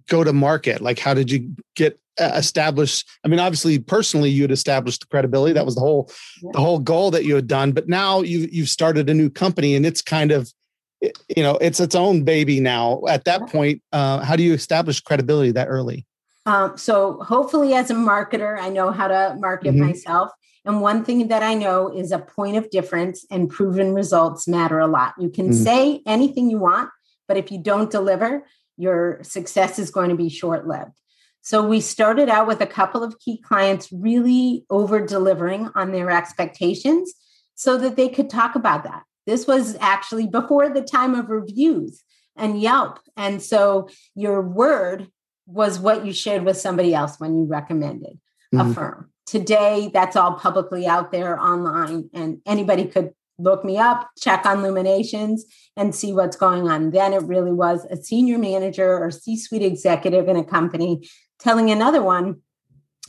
go 0.09 0.25
to 0.25 0.33
market? 0.33 0.81
Like, 0.81 0.99
how 0.99 1.15
did 1.15 1.31
you 1.31 1.55
get 1.75 1.99
uh, 2.21 2.33
established? 2.35 3.09
I 3.25 3.29
mean, 3.29 3.41
obviously, 3.41 3.79
personally, 3.79 4.31
you 4.31 4.43
had 4.43 4.51
established 4.51 5.01
the 5.01 5.07
credibility. 5.07 5.53
That 5.53 5.65
was 5.65 5.75
the 5.75 5.81
whole, 5.81 6.11
yeah. 6.43 6.51
the 6.53 6.61
whole 6.61 6.79
goal 6.79 7.11
that 7.13 7.25
you 7.25 7.35
had 7.35 7.47
done. 7.47 7.73
But 7.73 7.89
now 7.89 8.21
you 8.21 8.49
you've 8.51 8.69
started 8.69 9.09
a 9.09 9.15
new 9.15 9.31
company, 9.31 9.75
and 9.75 9.87
it's 9.87 10.03
kind 10.03 10.33
of, 10.33 10.53
you 11.01 11.43
know, 11.43 11.57
it's 11.61 11.81
its 11.81 11.95
own 11.95 12.25
baby 12.25 12.61
now. 12.61 13.03
At 13.09 13.25
that 13.25 13.49
point, 13.49 13.83
uh, 13.93 14.25
how 14.25 14.37
do 14.37 14.43
you 14.43 14.55
establish 14.55 15.01
credibility 15.01 15.53
that 15.53 15.69
early? 15.69 16.07
Um, 16.45 16.77
so, 16.77 17.23
hopefully, 17.23 17.75
as 17.75 17.91
a 17.91 17.95
marketer, 17.95 18.59
I 18.59 18.69
know 18.69 18.91
how 18.91 19.09
to 19.09 19.37
market 19.39 19.75
mm-hmm. 19.75 19.87
myself. 19.87 20.31
And 20.65 20.81
one 20.81 21.05
thing 21.05 21.29
that 21.29 21.43
I 21.43 21.55
know 21.55 21.89
is 21.89 22.13
a 22.13 22.19
point 22.19 22.57
of 22.57 22.71
difference 22.71 23.27
and 23.31 23.51
proven 23.51 23.95
results 23.95 24.47
matter 24.47 24.79
a 24.79 24.87
lot. 24.87 25.15
You 25.19 25.29
can 25.29 25.51
mm. 25.51 25.55
say 25.55 26.03
anything 26.07 26.51
you 26.51 26.59
want, 26.59 26.91
but 27.27 27.37
if 27.37 27.51
you 27.51 27.59
don't 27.59 27.91
deliver, 27.91 28.45
your 28.77 29.23
success 29.23 29.79
is 29.79 29.91
going 29.91 30.11
to 30.11 30.17
be 30.17 30.29
short 30.29 30.67
lived. 30.67 30.93
So 31.41 31.67
we 31.67 31.81
started 31.81 32.29
out 32.29 32.47
with 32.47 32.61
a 32.61 32.67
couple 32.67 33.03
of 33.03 33.19
key 33.19 33.39
clients 33.39 33.89
really 33.93 34.65
over 34.71 35.05
delivering 35.05 35.71
on 35.75 35.91
their 35.93 36.11
expectations 36.11 37.13
so 37.55 37.77
that 37.79 37.97
they 37.97 38.09
could 38.09 38.31
talk 38.31 38.55
about 38.55 38.85
that. 38.85 39.03
This 39.27 39.47
was 39.47 39.77
actually 39.81 40.27
before 40.27 40.69
the 40.69 40.83
time 40.83 41.15
of 41.15 41.31
reviews 41.31 42.03
and 42.37 42.61
Yelp. 42.61 43.01
And 43.17 43.43
so 43.43 43.89
your 44.15 44.41
word 44.41 45.09
was 45.47 45.79
what 45.79 46.07
you 46.07 46.13
shared 46.13 46.45
with 46.45 46.57
somebody 46.57 46.95
else 46.95 47.19
when 47.19 47.37
you 47.37 47.45
recommended 47.45 48.19
mm. 48.55 48.71
a 48.71 48.75
firm 48.75 49.13
today 49.27 49.91
that's 49.93 50.17
all 50.17 50.35
publicly 50.35 50.87
out 50.87 51.13
there 51.13 51.41
online 51.41 52.11
and 52.13 52.41
anybody 52.47 52.85
could 52.85 53.13
look 53.39 53.65
me 53.65 53.79
up 53.79 54.09
check 54.19 54.45
on 54.47 54.63
luminations 54.63 55.45
and 55.77 55.95
see 55.95 56.13
what's 56.13 56.37
going 56.37 56.69
on. 56.69 56.91
Then 56.91 57.13
it 57.13 57.23
really 57.23 57.53
was 57.53 57.85
a 57.87 57.97
senior 57.97 58.39
manager 58.39 58.99
or 58.99 59.11
c-suite 59.11 59.63
executive 59.63 60.29
in 60.29 60.37
a 60.37 60.45
company 60.45 61.09
telling 61.39 61.71
another 61.71 62.03
one 62.03 62.41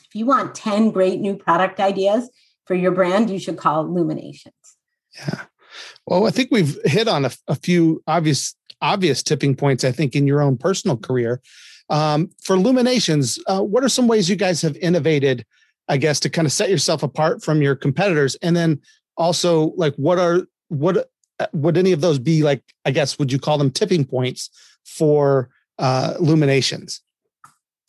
if 0.05 0.15
you 0.15 0.25
want 0.25 0.55
10 0.55 0.91
great 0.91 1.19
new 1.19 1.35
product 1.35 1.79
ideas 1.79 2.29
for 2.65 2.75
your 2.75 2.91
brand 2.91 3.29
you 3.29 3.39
should 3.39 3.57
call 3.57 3.91
luminations. 3.91 4.55
Yeah. 5.15 5.41
Well 6.05 6.27
i 6.27 6.31
think 6.31 6.49
we've 6.51 6.77
hit 6.85 7.07
on 7.07 7.25
a, 7.25 7.31
a 7.47 7.55
few 7.55 8.03
obvious 8.07 8.55
obvious 8.81 9.23
tipping 9.23 9.55
points 9.55 9.83
i 9.83 9.91
think 9.91 10.15
in 10.15 10.27
your 10.27 10.41
own 10.41 10.57
personal 10.57 10.97
career. 10.97 11.41
Um, 11.89 12.29
for 12.41 12.57
luminations 12.57 13.39
uh, 13.47 13.61
what 13.61 13.83
are 13.83 13.89
some 13.89 14.07
ways 14.07 14.29
you 14.29 14.35
guys 14.35 14.61
have 14.61 14.77
innovated 14.77 15.45
I 15.87 15.97
guess, 15.97 16.19
to 16.21 16.29
kind 16.29 16.45
of 16.45 16.51
set 16.51 16.69
yourself 16.69 17.03
apart 17.03 17.43
from 17.43 17.61
your 17.61 17.75
competitors? 17.75 18.35
And 18.41 18.55
then 18.55 18.81
also, 19.17 19.73
like, 19.75 19.95
what 19.95 20.19
are 20.19 20.47
what 20.69 21.09
would 21.51 21.77
any 21.77 21.91
of 21.91 22.01
those 22.01 22.19
be 22.19 22.43
like? 22.43 22.63
I 22.85 22.91
guess 22.91 23.19
would 23.19 23.31
you 23.31 23.39
call 23.39 23.57
them 23.57 23.71
tipping 23.71 24.05
points 24.05 24.49
for 24.85 25.49
uh, 25.79 26.15
Luminations? 26.19 27.01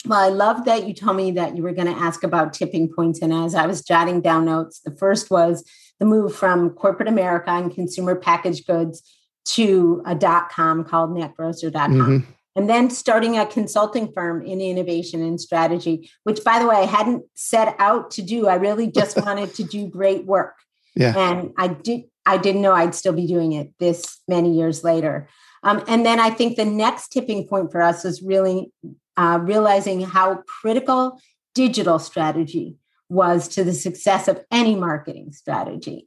Well, 0.07 0.21
I 0.21 0.29
love 0.29 0.67
that 0.67 0.87
you 0.87 0.93
told 0.93 1.17
me 1.17 1.31
that 1.33 1.57
you 1.57 1.63
were 1.63 1.73
going 1.73 1.93
to 1.93 1.99
ask 1.99 2.25
about 2.25 2.53
tipping 2.53 2.93
points. 2.93 3.23
And 3.23 3.33
as 3.33 3.55
I 3.55 3.67
was 3.67 3.83
jotting 3.83 4.21
down 4.21 4.45
notes, 4.45 4.81
the 4.81 4.95
first 4.95 5.31
was 5.31 5.69
the 5.99 6.05
move 6.05 6.35
from 6.35 6.71
corporate 6.71 7.09
America 7.09 7.51
and 7.51 7.75
consumer 7.75 8.15
packaged 8.15 8.67
goods 8.67 9.03
to 9.47 10.03
a 10.07 10.15
dot 10.15 10.51
com 10.51 10.85
called 10.85 11.11
netgrocer.com. 11.11 11.93
Mm-hmm. 11.93 12.31
And 12.57 12.71
then 12.71 12.89
starting 12.89 13.37
a 13.37 13.47
consulting 13.47 14.13
firm 14.13 14.45
in 14.45 14.61
innovation 14.61 15.23
and 15.23 15.41
strategy, 15.41 16.11
which 16.23 16.45
by 16.45 16.59
the 16.59 16.67
way, 16.67 16.77
I 16.77 16.87
hadn't 16.87 17.25
set 17.35 17.75
out 17.79 18.13
to 18.13 18.23
do. 18.23 18.47
I 18.47 18.55
really 18.55 18.91
just 18.91 19.17
wanted 19.25 19.55
to 19.55 19.65
do 19.65 19.89
great 19.89 20.25
work. 20.25 20.55
Yeah. 20.95 21.15
And 21.17 21.53
I 21.59 21.69
did 21.69 22.05
I 22.27 22.39
didn't 22.39 22.63
know 22.63 22.73
I'd 22.73 22.95
still 22.95 23.13
be 23.13 23.27
doing 23.27 23.53
it 23.53 23.73
this 23.79 24.21
many 24.27 24.55
years 24.57 24.83
later. 24.83 25.29
Um, 25.63 25.83
and 25.89 26.05
then 26.07 26.21
I 26.21 26.31
think 26.31 26.57
the 26.57 26.65
next 26.65 27.09
tipping 27.09 27.47
point 27.47 27.71
for 27.71 27.83
us 27.83 28.05
was 28.05 28.23
really 28.23 28.73
uh, 29.17 29.39
realizing 29.43 30.01
how 30.03 30.43
critical 30.47 31.21
digital 31.55 31.99
strategy 31.99 32.77
was 33.09 33.49
to 33.49 33.65
the 33.65 33.73
success 33.73 34.29
of 34.29 34.43
any 34.51 34.75
marketing 34.75 35.33
strategy. 35.33 36.07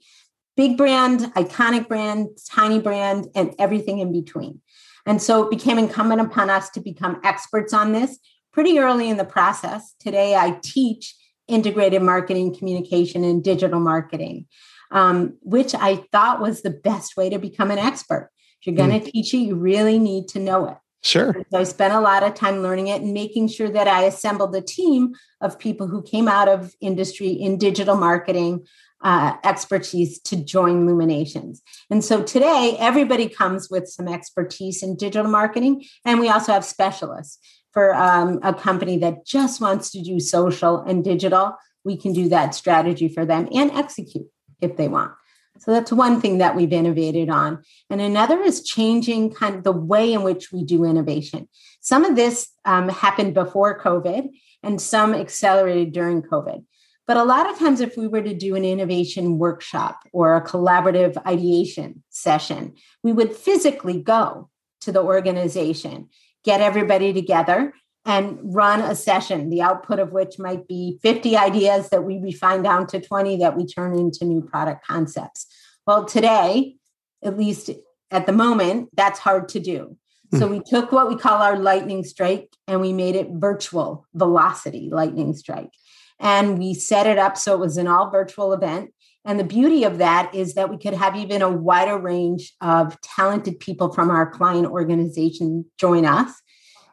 Big 0.55 0.75
brand, 0.75 1.21
iconic 1.35 1.87
brand, 1.87 2.29
tiny 2.49 2.79
brand, 2.79 3.27
and 3.35 3.53
everything 3.59 3.99
in 3.99 4.11
between. 4.11 4.61
And 5.05 5.21
so 5.21 5.43
it 5.43 5.51
became 5.51 5.77
incumbent 5.77 6.21
upon 6.21 6.49
us 6.49 6.69
to 6.71 6.79
become 6.79 7.21
experts 7.23 7.73
on 7.73 7.93
this 7.93 8.17
pretty 8.51 8.79
early 8.79 9.09
in 9.09 9.17
the 9.17 9.25
process. 9.25 9.93
Today, 9.99 10.35
I 10.35 10.59
teach 10.63 11.15
integrated 11.47 12.01
marketing, 12.01 12.55
communication, 12.55 13.23
and 13.23 13.43
digital 13.43 13.79
marketing, 13.79 14.47
um, 14.91 15.37
which 15.41 15.73
I 15.75 15.97
thought 16.11 16.41
was 16.41 16.61
the 16.61 16.69
best 16.69 17.17
way 17.17 17.29
to 17.29 17.39
become 17.39 17.71
an 17.71 17.79
expert. 17.79 18.29
If 18.61 18.67
you're 18.67 18.75
going 18.75 18.99
to 18.99 19.05
mm. 19.05 19.11
teach 19.11 19.33
it, 19.33 19.37
you 19.37 19.55
really 19.55 19.99
need 19.99 20.27
to 20.29 20.39
know 20.39 20.67
it. 20.67 20.77
Sure. 21.03 21.35
So 21.51 21.59
I 21.59 21.63
spent 21.63 21.93
a 21.93 22.01
lot 22.01 22.23
of 22.23 22.33
time 22.33 22.63
learning 22.63 22.87
it 22.87 23.01
and 23.01 23.13
making 23.13 23.49
sure 23.49 23.69
that 23.69 23.87
I 23.87 24.03
assembled 24.03 24.55
a 24.55 24.61
team 24.61 25.13
of 25.41 25.59
people 25.59 25.87
who 25.87 26.01
came 26.01 26.27
out 26.27 26.49
of 26.49 26.73
industry 26.81 27.29
in 27.29 27.57
digital 27.57 27.95
marketing 27.95 28.65
uh, 29.01 29.35
expertise 29.43 30.19
to 30.21 30.35
join 30.35 30.87
Luminations. 30.87 31.61
And 31.89 32.03
so 32.03 32.23
today, 32.23 32.75
everybody 32.79 33.29
comes 33.29 33.69
with 33.69 33.87
some 33.87 34.07
expertise 34.07 34.81
in 34.81 34.95
digital 34.95 35.29
marketing. 35.29 35.85
And 36.03 36.19
we 36.19 36.29
also 36.29 36.51
have 36.51 36.65
specialists 36.65 37.37
for 37.73 37.93
um, 37.93 38.39
a 38.41 38.53
company 38.53 38.97
that 38.97 39.25
just 39.25 39.61
wants 39.61 39.91
to 39.91 40.01
do 40.01 40.19
social 40.19 40.79
and 40.79 41.03
digital. 41.03 41.55
We 41.85 41.95
can 41.95 42.11
do 42.11 42.27
that 42.29 42.55
strategy 42.55 43.07
for 43.07 43.23
them 43.23 43.47
and 43.53 43.71
execute 43.71 44.25
if 44.61 44.77
they 44.77 44.87
want. 44.87 45.13
So 45.59 45.71
that's 45.71 45.91
one 45.91 46.21
thing 46.21 46.37
that 46.37 46.55
we've 46.55 46.71
innovated 46.71 47.29
on. 47.29 47.63
And 47.89 47.99
another 47.99 48.41
is 48.41 48.63
changing 48.63 49.33
kind 49.33 49.55
of 49.55 49.63
the 49.63 49.71
way 49.71 50.13
in 50.13 50.23
which 50.23 50.51
we 50.51 50.63
do 50.63 50.83
innovation. 50.83 51.47
Some 51.81 52.05
of 52.05 52.15
this 52.15 52.49
um, 52.65 52.89
happened 52.89 53.33
before 53.33 53.79
COVID 53.79 54.29
and 54.63 54.81
some 54.81 55.13
accelerated 55.13 55.93
during 55.93 56.21
COVID. 56.21 56.63
But 57.07 57.17
a 57.17 57.23
lot 57.23 57.49
of 57.49 57.57
times, 57.57 57.79
if 57.79 57.95
we 57.95 58.07
were 58.07 58.21
to 58.21 58.33
do 58.33 58.55
an 58.55 58.65
innovation 58.65 59.37
workshop 59.37 59.99
or 60.11 60.35
a 60.35 60.45
collaborative 60.45 61.15
ideation 61.25 62.03
session, 62.09 62.75
we 63.01 63.13
would 63.13 63.33
physically 63.33 64.01
go 64.01 64.49
to 64.81 64.91
the 64.91 65.01
organization, 65.01 66.09
get 66.43 66.59
everybody 66.59 67.13
together, 67.13 67.73
and 68.07 68.39
run 68.41 68.79
a 68.79 68.95
session, 68.95 69.49
the 69.49 69.61
output 69.61 69.99
of 69.99 70.13
which 70.13 70.39
might 70.39 70.65
be 70.65 70.97
50 71.03 71.35
ideas 71.35 71.89
that 71.89 72.05
we 72.05 72.17
refine 72.17 72.63
down 72.63 72.87
to 72.87 73.01
20 73.01 73.35
that 73.37 73.57
we 73.57 73.67
turn 73.67 73.93
into 73.93 74.23
new 74.23 74.41
product 74.41 74.87
concepts. 74.87 75.45
Well, 75.85 76.05
today, 76.05 76.77
at 77.21 77.37
least 77.37 77.69
at 78.09 78.25
the 78.25 78.31
moment, 78.31 78.89
that's 78.93 79.19
hard 79.19 79.49
to 79.49 79.59
do. 79.59 79.97
So 80.35 80.47
hmm. 80.47 80.53
we 80.53 80.61
took 80.65 80.93
what 80.93 81.09
we 81.09 81.17
call 81.17 81.41
our 81.41 81.59
lightning 81.59 82.05
strike 82.05 82.47
and 82.65 82.79
we 82.79 82.93
made 82.93 83.15
it 83.15 83.27
virtual 83.29 84.07
velocity 84.13 84.89
lightning 84.89 85.33
strike. 85.35 85.71
And 86.17 86.57
we 86.57 86.73
set 86.73 87.07
it 87.07 87.17
up 87.17 87.37
so 87.37 87.53
it 87.55 87.59
was 87.59 87.75
an 87.75 87.89
all 87.89 88.09
virtual 88.09 88.53
event. 88.53 88.91
And 89.25 89.37
the 89.37 89.43
beauty 89.43 89.83
of 89.83 89.97
that 89.97 90.33
is 90.33 90.53
that 90.53 90.69
we 90.69 90.77
could 90.77 90.93
have 90.93 91.17
even 91.17 91.41
a 91.41 91.51
wider 91.51 91.97
range 91.97 92.53
of 92.61 92.99
talented 93.01 93.59
people 93.59 93.91
from 93.91 94.09
our 94.09 94.31
client 94.31 94.67
organization 94.67 95.65
join 95.77 96.05
us 96.05 96.31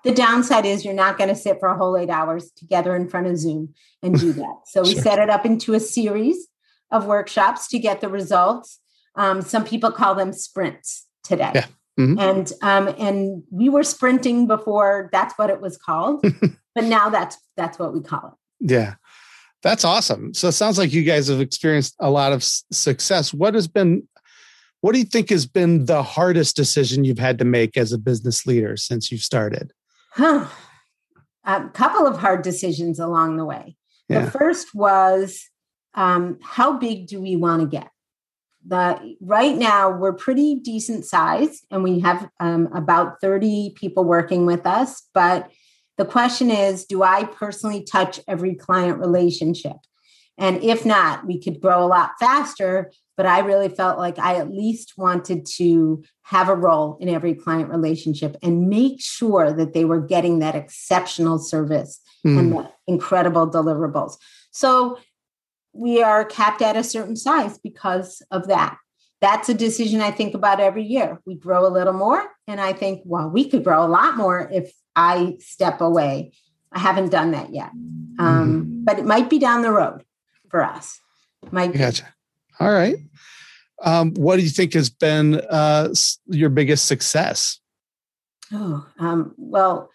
the 0.04 0.12
downside 0.12 0.66
is 0.66 0.84
you're 0.84 0.94
not 0.94 1.18
going 1.18 1.28
to 1.28 1.34
sit 1.34 1.58
for 1.58 1.68
a 1.68 1.76
whole 1.76 1.96
eight 1.96 2.10
hours 2.10 2.50
together 2.52 2.94
in 2.94 3.08
front 3.08 3.26
of 3.26 3.38
Zoom 3.38 3.74
and 4.02 4.18
do 4.18 4.32
that. 4.34 4.60
So 4.66 4.82
we 4.82 4.92
sure. 4.92 5.02
set 5.02 5.18
it 5.18 5.30
up 5.30 5.44
into 5.44 5.74
a 5.74 5.80
series 5.80 6.46
of 6.90 7.06
workshops 7.06 7.66
to 7.68 7.78
get 7.78 8.00
the 8.00 8.08
results. 8.08 8.80
Um, 9.16 9.42
some 9.42 9.64
people 9.64 9.90
call 9.90 10.14
them 10.14 10.32
sprints 10.32 11.06
today. 11.24 11.52
Yeah. 11.54 11.66
Mm-hmm. 11.98 12.18
And 12.18 12.52
um, 12.62 12.94
and 12.98 13.42
we 13.50 13.68
were 13.68 13.84
sprinting 13.84 14.46
before 14.46 15.08
that's 15.12 15.38
what 15.38 15.48
it 15.48 15.60
was 15.60 15.76
called, 15.76 16.24
but 16.74 16.84
now 16.84 17.08
that's 17.08 17.38
that's 17.56 17.78
what 17.78 17.94
we 17.94 18.00
call 18.00 18.36
it. 18.60 18.68
Yeah. 18.72 18.94
That's 19.62 19.84
awesome. 19.84 20.34
So 20.34 20.48
it 20.48 20.52
sounds 20.52 20.76
like 20.76 20.92
you 20.92 21.04
guys 21.04 21.28
have 21.28 21.40
experienced 21.40 21.94
a 22.00 22.10
lot 22.10 22.32
of 22.32 22.38
s- 22.38 22.64
success. 22.70 23.32
What 23.32 23.54
has 23.54 23.68
been 23.68 24.06
what 24.80 24.92
do 24.92 24.98
you 24.98 25.06
think 25.06 25.30
has 25.30 25.46
been 25.46 25.86
the 25.86 26.02
hardest 26.02 26.56
decision 26.56 27.04
you've 27.04 27.18
had 27.18 27.38
to 27.38 27.44
make 27.46 27.76
as 27.76 27.92
a 27.92 27.96
business 27.96 28.44
leader 28.44 28.76
since 28.76 29.10
you've 29.10 29.22
started? 29.22 29.72
Huh. 30.14 30.46
A 31.44 31.68
couple 31.70 32.06
of 32.06 32.18
hard 32.18 32.42
decisions 32.42 32.98
along 32.98 33.36
the 33.36 33.44
way. 33.44 33.76
Yeah. 34.08 34.24
The 34.24 34.30
first 34.30 34.74
was 34.74 35.48
um, 35.94 36.38
how 36.42 36.78
big 36.78 37.06
do 37.06 37.20
we 37.20 37.36
want 37.36 37.62
to 37.62 37.68
get? 37.68 37.90
The, 38.66 39.16
right 39.20 39.56
now, 39.56 39.90
we're 39.90 40.14
pretty 40.14 40.54
decent 40.54 41.04
size 41.04 41.60
and 41.70 41.82
we 41.82 42.00
have 42.00 42.30
um, 42.40 42.68
about 42.72 43.20
30 43.20 43.74
people 43.76 44.04
working 44.04 44.46
with 44.46 44.66
us. 44.66 45.02
But 45.12 45.50
the 45.98 46.04
question 46.04 46.50
is 46.50 46.86
do 46.86 47.02
I 47.02 47.24
personally 47.24 47.82
touch 47.82 48.20
every 48.26 48.54
client 48.54 48.98
relationship? 48.98 49.76
And 50.36 50.62
if 50.62 50.84
not, 50.84 51.26
we 51.26 51.40
could 51.40 51.60
grow 51.60 51.84
a 51.84 51.86
lot 51.86 52.12
faster. 52.18 52.90
But 53.16 53.26
I 53.26 53.40
really 53.40 53.68
felt 53.68 53.98
like 53.98 54.18
I 54.18 54.36
at 54.36 54.50
least 54.50 54.94
wanted 54.96 55.46
to 55.56 56.02
have 56.22 56.48
a 56.48 56.56
role 56.56 56.98
in 57.00 57.08
every 57.08 57.34
client 57.34 57.70
relationship 57.70 58.36
and 58.42 58.68
make 58.68 59.00
sure 59.00 59.52
that 59.52 59.72
they 59.72 59.84
were 59.84 60.00
getting 60.00 60.40
that 60.40 60.56
exceptional 60.56 61.38
service 61.38 62.00
mm. 62.26 62.38
and 62.38 62.52
the 62.52 62.70
incredible 62.88 63.48
deliverables. 63.48 64.16
So 64.50 64.98
we 65.72 66.02
are 66.02 66.24
capped 66.24 66.62
at 66.62 66.76
a 66.76 66.82
certain 66.82 67.16
size 67.16 67.58
because 67.58 68.20
of 68.30 68.48
that. 68.48 68.78
That's 69.20 69.48
a 69.48 69.54
decision 69.54 70.00
I 70.00 70.10
think 70.10 70.34
about 70.34 70.60
every 70.60 70.84
year. 70.84 71.20
We 71.24 71.34
grow 71.34 71.66
a 71.66 71.70
little 71.70 71.92
more, 71.92 72.28
and 72.46 72.60
I 72.60 72.72
think, 72.72 73.02
well, 73.04 73.28
we 73.30 73.48
could 73.48 73.64
grow 73.64 73.84
a 73.84 73.88
lot 73.88 74.16
more 74.16 74.50
if 74.52 74.72
I 74.94 75.36
step 75.38 75.80
away. 75.80 76.32
I 76.72 76.78
haven't 76.80 77.10
done 77.10 77.30
that 77.30 77.54
yet, 77.54 77.70
um, 78.18 78.64
mm. 78.66 78.84
but 78.84 78.98
it 78.98 79.06
might 79.06 79.30
be 79.30 79.38
down 79.38 79.62
the 79.62 79.70
road 79.70 80.04
for 80.54 80.62
us. 80.62 81.00
My 81.50 81.66
gotcha. 81.66 82.14
All 82.60 82.70
right. 82.70 82.94
Um, 83.82 84.14
what 84.14 84.36
do 84.36 84.42
you 84.42 84.50
think 84.50 84.74
has 84.74 84.88
been 84.88 85.40
uh, 85.50 85.92
your 86.26 86.48
biggest 86.48 86.86
success? 86.86 87.58
Oh, 88.52 88.86
um, 89.00 89.34
well, 89.36 89.90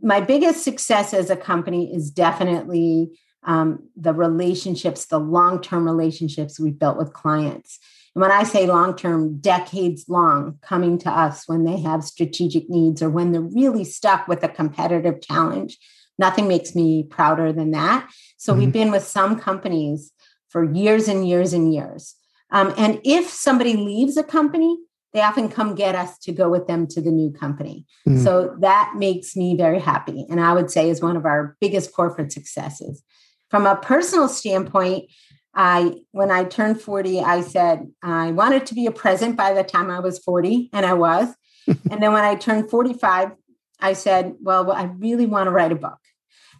my 0.00 0.20
biggest 0.20 0.62
success 0.62 1.12
as 1.12 1.28
a 1.28 1.36
company 1.36 1.92
is 1.92 2.12
definitely 2.12 3.18
um, 3.42 3.88
the 3.96 4.14
relationships, 4.14 5.06
the 5.06 5.18
long 5.18 5.60
term 5.60 5.84
relationships 5.84 6.60
we've 6.60 6.78
built 6.78 6.98
with 6.98 7.12
clients. 7.12 7.80
And 8.14 8.22
when 8.22 8.30
I 8.30 8.44
say 8.44 8.64
long 8.64 8.94
term, 8.94 9.38
decades 9.38 10.04
long, 10.08 10.60
coming 10.62 10.98
to 10.98 11.10
us 11.10 11.48
when 11.48 11.64
they 11.64 11.80
have 11.80 12.04
strategic 12.04 12.70
needs 12.70 13.02
or 13.02 13.10
when 13.10 13.32
they're 13.32 13.40
really 13.40 13.82
stuck 13.82 14.28
with 14.28 14.44
a 14.44 14.48
competitive 14.48 15.20
challenge 15.20 15.78
Nothing 16.18 16.48
makes 16.48 16.74
me 16.74 17.04
prouder 17.04 17.52
than 17.52 17.72
that. 17.72 18.08
So 18.36 18.52
mm-hmm. 18.52 18.60
we've 18.60 18.72
been 18.72 18.90
with 18.90 19.04
some 19.04 19.38
companies 19.38 20.12
for 20.48 20.64
years 20.64 21.08
and 21.08 21.28
years 21.28 21.52
and 21.52 21.72
years. 21.72 22.14
Um, 22.50 22.72
and 22.78 23.00
if 23.04 23.28
somebody 23.28 23.74
leaves 23.74 24.16
a 24.16 24.22
company, 24.22 24.78
they 25.12 25.20
often 25.22 25.48
come 25.48 25.74
get 25.74 25.94
us 25.94 26.18
to 26.18 26.32
go 26.32 26.48
with 26.48 26.66
them 26.66 26.86
to 26.88 27.00
the 27.00 27.10
new 27.10 27.30
company. 27.32 27.86
Mm-hmm. 28.06 28.22
So 28.22 28.54
that 28.60 28.92
makes 28.96 29.34
me 29.34 29.56
very 29.56 29.80
happy. 29.80 30.26
And 30.28 30.40
I 30.40 30.52
would 30.52 30.70
say 30.70 30.90
is 30.90 31.00
one 31.00 31.16
of 31.16 31.24
our 31.24 31.56
biggest 31.60 31.92
corporate 31.92 32.32
successes. 32.32 33.02
From 33.50 33.66
a 33.66 33.76
personal 33.76 34.28
standpoint, 34.28 35.10
I 35.54 35.94
when 36.12 36.30
I 36.30 36.44
turned 36.44 36.82
40, 36.82 37.20
I 37.20 37.40
said 37.40 37.86
I 38.02 38.32
wanted 38.32 38.66
to 38.66 38.74
be 38.74 38.84
a 38.86 38.90
present 38.90 39.36
by 39.36 39.54
the 39.54 39.64
time 39.64 39.90
I 39.90 40.00
was 40.00 40.18
40, 40.18 40.68
and 40.72 40.84
I 40.84 40.92
was. 40.92 41.34
and 41.66 42.02
then 42.02 42.12
when 42.12 42.24
I 42.24 42.34
turned 42.34 42.68
45, 42.68 43.32
I 43.80 43.92
said, 43.94 44.34
well, 44.40 44.70
I 44.70 44.84
really 44.84 45.26
want 45.26 45.46
to 45.46 45.50
write 45.50 45.72
a 45.72 45.76
book. 45.76 45.98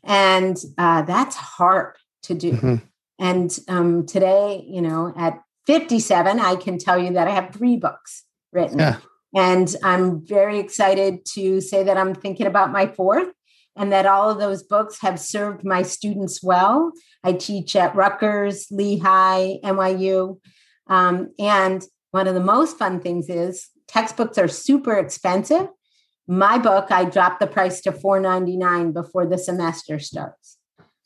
And 0.07 0.57
uh, 0.79 1.03
that's 1.03 1.37
hard 1.37 1.97
to 2.25 2.35
do. 2.35 2.53
Mm-hmm. 2.53 2.75
And 3.19 3.59
um, 3.69 4.07
today, 4.07 4.65
you 4.67 4.81
know, 4.81 5.13
at 5.17 5.41
57, 5.67 6.39
I 6.39 6.57
can 6.57 6.79
tell 6.79 6.99
you 6.99 7.13
that 7.15 7.29
I 7.29 7.33
have 7.33 7.53
three 7.53 7.77
books 7.77 8.25
written. 8.53 8.79
Yeah. 8.79 8.99
And 9.35 9.75
I'm 9.83 10.25
very 10.25 10.59
excited 10.59 11.25
to 11.35 11.61
say 11.61 11.83
that 11.83 11.97
I'm 11.97 12.15
thinking 12.15 12.47
about 12.47 12.73
my 12.73 12.87
fourth 12.87 13.29
and 13.75 13.93
that 13.93 14.07
all 14.07 14.31
of 14.31 14.39
those 14.39 14.63
books 14.63 15.01
have 15.01 15.21
served 15.21 15.65
my 15.65 15.83
students 15.83 16.43
well. 16.43 16.93
I 17.23 17.33
teach 17.33 17.77
at 17.77 17.95
Rutgers, 17.95 18.67
Lehigh, 18.71 19.57
NYU. 19.63 20.39
Um, 20.87 21.33
and 21.39 21.85
one 22.13 22.29
of 22.29 22.35
the 22.35 22.41
most 22.41 22.79
fun 22.79 23.01
things 23.01 23.29
is 23.29 23.69
textbooks 23.89 24.39
are 24.39 24.49
super 24.49 24.95
expensive 24.95 25.69
my 26.29 26.59
book, 26.59 26.91
I 26.91 27.05
dropped 27.05 27.41
the 27.41 27.47
price 27.47 27.81
to 27.83 27.93
$4.99 27.93 28.93
before 28.93 29.27
the 29.27 29.39
semester 29.39 29.99
starts. 29.99 30.59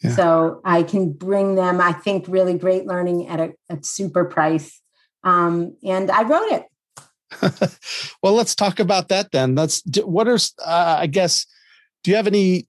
Yeah. 0.03 0.17
So 0.17 0.61
I 0.65 0.83
can 0.83 1.13
bring 1.13 1.57
them, 1.57 1.81
I 1.81 1.93
think, 1.93 2.27
really 2.29 2.57
great 2.57 2.87
learning 2.87 3.29
at 3.29 3.41
a, 3.41 3.53
a 3.69 3.79
super 3.83 4.25
price. 4.25 4.81
Um, 5.25 5.77
and 5.85 6.11
I 6.11 6.23
wrote 6.23 6.51
it. 6.53 6.67
well, 8.23 8.33
let's 8.33 8.55
talk 8.55 8.81
about 8.81 9.09
that 9.09 9.31
then. 9.31 9.55
Let's. 9.55 9.83
What 10.03 10.27
are 10.27 10.39
uh, 10.65 10.97
I 10.99 11.07
guess? 11.07 11.47
Do 12.03 12.11
you 12.11 12.17
have 12.17 12.27
any? 12.27 12.67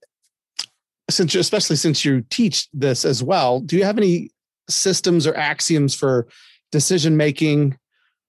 Since 1.10 1.34
especially 1.34 1.76
since 1.76 2.04
you 2.04 2.24
teach 2.30 2.68
this 2.72 3.04
as 3.04 3.22
well, 3.22 3.60
do 3.60 3.76
you 3.76 3.84
have 3.84 3.98
any 3.98 4.30
systems 4.68 5.26
or 5.26 5.36
axioms 5.36 5.94
for 5.94 6.28
decision 6.70 7.16
making 7.16 7.76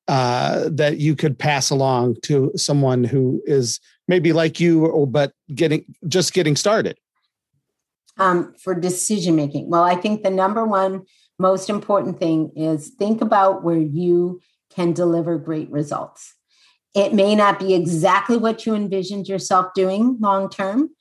uh, 0.07 0.69
that 0.71 0.97
you 0.97 1.15
could 1.15 1.37
pass 1.37 1.69
along 1.69 2.17
to 2.23 2.51
someone 2.55 3.03
who 3.03 3.41
is 3.45 3.79
maybe 4.07 4.33
like 4.33 4.59
you, 4.59 4.85
or 4.85 5.07
but 5.07 5.33
getting 5.53 5.85
just 6.07 6.33
getting 6.33 6.55
started? 6.55 6.97
Um, 8.17 8.53
for 8.61 8.75
decision 8.75 9.35
making, 9.35 9.69
well, 9.69 9.83
I 9.83 9.95
think 9.95 10.21
the 10.23 10.29
number 10.29 10.65
one 10.65 11.03
most 11.39 11.69
important 11.69 12.19
thing 12.19 12.51
is 12.55 12.89
think 12.89 13.21
about 13.21 13.63
where 13.63 13.79
you 13.79 14.39
can 14.75 14.93
deliver 14.93 15.37
great 15.37 15.69
results. 15.71 16.35
It 16.93 17.13
may 17.13 17.33
not 17.35 17.57
be 17.57 17.73
exactly 17.73 18.37
what 18.37 18.65
you 18.65 18.75
envisioned 18.75 19.27
yourself 19.27 19.73
doing 19.73 20.17
long 20.19 20.49
term, 20.49 20.91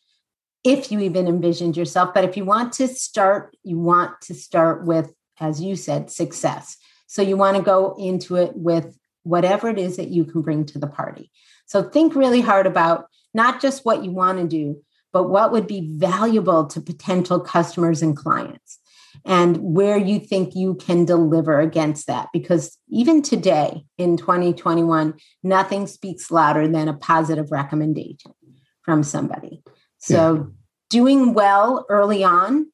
if 0.65 0.93
you 0.93 1.01
even 1.01 1.27
envisioned 1.27 1.77
yourself, 1.77 2.15
but 2.15 2.25
if 2.25 2.37
you 2.37 2.45
want 2.45 2.73
to 2.75 2.89
start, 2.89 3.57
you 3.63 3.79
want 3.79 4.21
to 4.23 4.35
start 4.35 4.87
with, 4.87 5.13
as 5.41 5.61
you 5.61 5.77
said, 5.77 6.11
success. 6.11 6.77
So 7.13 7.21
you 7.21 7.37
want 7.37 7.59
to 7.59 7.63
go 7.63 7.95
into 7.99 8.37
it 8.37 8.53
with 8.57 8.99
whatever 9.23 9.69
it 9.69 9.79
is 9.79 9.99
that 9.99 10.09
you 10.09 10.25
can 10.25 10.41
bring 10.41 10.65
to 10.65 10.79
the 10.79 10.87
party. 10.87 11.31
So 11.67 11.83
think 11.83 12.15
really 12.15 12.41
hard 12.41 12.67
about 12.67 13.05
not 13.35 13.61
just 13.61 13.85
what 13.85 14.03
you 14.03 14.11
want 14.11 14.39
to 14.39 14.49
do, 14.49 14.81
but 15.13 15.29
what 15.29 15.53
would 15.53 15.67
be 15.67 15.93
valuable 15.95 16.65
to 16.69 16.81
potential 16.81 17.39
customers 17.39 18.01
and 18.01 18.17
clients 18.17 18.79
and 19.27 19.59
where 19.59 19.99
you 19.99 20.21
think 20.21 20.55
you 20.55 20.75
can 20.77 21.05
deliver 21.05 21.61
against 21.61 22.07
that. 22.07 22.31
Because 22.33 22.79
even 22.89 23.21
today 23.21 23.85
in 23.99 24.17
2021, 24.17 25.13
nothing 25.43 25.87
speaks 25.87 26.31
louder 26.31 26.67
than 26.67 26.89
a 26.89 26.95
positive 26.95 27.53
recommendation 27.53 28.33
from 28.81 29.03
somebody. 29.03 29.63
So 29.99 30.35
yeah. 30.35 30.43
doing 30.89 31.35
well 31.35 31.85
early 31.91 32.25
on, 32.25 32.73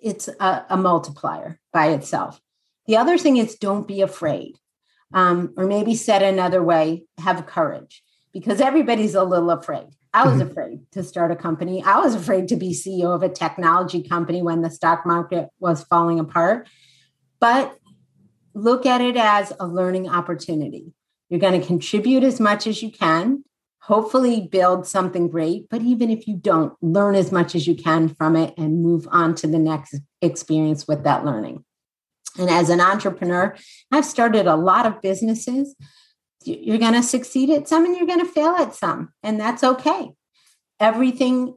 it's 0.00 0.28
a, 0.28 0.64
a, 0.70 0.78
multiplier 0.78 1.60
by 1.74 1.88
itself. 1.88 2.40
The 2.86 2.96
other 2.96 3.18
thing 3.18 3.36
is 3.36 3.56
don't 3.56 3.88
be 3.88 4.00
afraid. 4.00 4.56
Um, 5.12 5.54
or 5.56 5.66
maybe 5.66 5.94
said 5.94 6.22
another 6.22 6.62
way, 6.62 7.04
have 7.18 7.46
courage 7.46 8.02
because 8.32 8.60
everybody's 8.60 9.14
a 9.14 9.22
little 9.22 9.50
afraid. 9.50 9.86
I 10.16 10.24
was 10.24 10.40
mm-hmm. 10.40 10.50
afraid 10.50 10.92
to 10.92 11.02
start 11.02 11.30
a 11.30 11.36
company. 11.36 11.82
I 11.84 11.98
was 11.98 12.14
afraid 12.14 12.48
to 12.48 12.56
be 12.56 12.70
CEO 12.70 13.14
of 13.14 13.22
a 13.22 13.28
technology 13.28 14.02
company 14.02 14.40
when 14.40 14.62
the 14.62 14.70
stock 14.70 15.04
market 15.04 15.50
was 15.60 15.84
falling 15.84 16.18
apart. 16.18 16.68
But 17.38 17.78
look 18.54 18.86
at 18.86 19.02
it 19.02 19.18
as 19.18 19.52
a 19.60 19.66
learning 19.66 20.08
opportunity. 20.08 20.94
You're 21.28 21.38
going 21.38 21.60
to 21.60 21.66
contribute 21.66 22.24
as 22.24 22.40
much 22.40 22.66
as 22.66 22.82
you 22.82 22.90
can, 22.90 23.44
hopefully, 23.82 24.48
build 24.50 24.86
something 24.86 25.28
great. 25.28 25.68
But 25.68 25.82
even 25.82 26.08
if 26.08 26.26
you 26.26 26.36
don't, 26.36 26.72
learn 26.80 27.14
as 27.14 27.30
much 27.30 27.54
as 27.54 27.66
you 27.66 27.74
can 27.74 28.08
from 28.08 28.36
it 28.36 28.54
and 28.56 28.82
move 28.82 29.06
on 29.10 29.34
to 29.34 29.46
the 29.46 29.58
next 29.58 29.96
experience 30.22 30.88
with 30.88 31.04
that 31.04 31.26
learning. 31.26 31.62
And 32.38 32.50
as 32.50 32.70
an 32.70 32.80
entrepreneur, 32.80 33.56
I've 33.90 34.04
started 34.04 34.46
a 34.46 34.56
lot 34.56 34.86
of 34.86 35.00
businesses 35.00 35.74
you're 36.46 36.78
going 36.78 36.94
to 36.94 37.02
succeed 37.02 37.50
at 37.50 37.68
some 37.68 37.84
and 37.84 37.96
you're 37.96 38.06
going 38.06 38.24
to 38.24 38.32
fail 38.32 38.54
at 38.58 38.74
some, 38.74 39.12
and 39.22 39.40
that's 39.40 39.64
okay. 39.64 40.10
Everything 40.78 41.54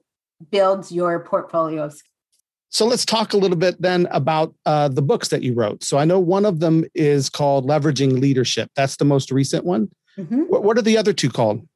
builds 0.50 0.92
your 0.92 1.20
portfolio 1.20 1.86
of 1.86 1.94
skills. 1.94 2.06
So 2.72 2.86
let's 2.86 3.06
talk 3.06 3.34
a 3.34 3.38
little 3.38 3.58
bit 3.58 3.82
then 3.82 4.08
about 4.12 4.54
uh, 4.66 4.90
the 4.90 5.02
books 5.02 5.30
that 5.30 5.42
you 5.42 5.54
wrote. 5.54 5.84
So 5.84 5.98
I 5.98 6.06
know 6.06 6.20
one 6.20 6.46
of 6.46 6.60
them 6.60 6.86
is 6.94 7.30
called 7.30 7.68
Leveraging 7.68 8.20
Leadership. 8.20 8.70
That's 8.76 8.98
the 8.98 9.06
most 9.06 9.32
recent 9.32 9.66
one. 9.66 9.90
Mm-hmm. 10.18 10.42
What, 10.42 10.64
what 10.64 10.78
are 10.78 10.84
the 10.84 10.98
other 10.98 11.12
two 11.12 11.30
called? 11.30 11.68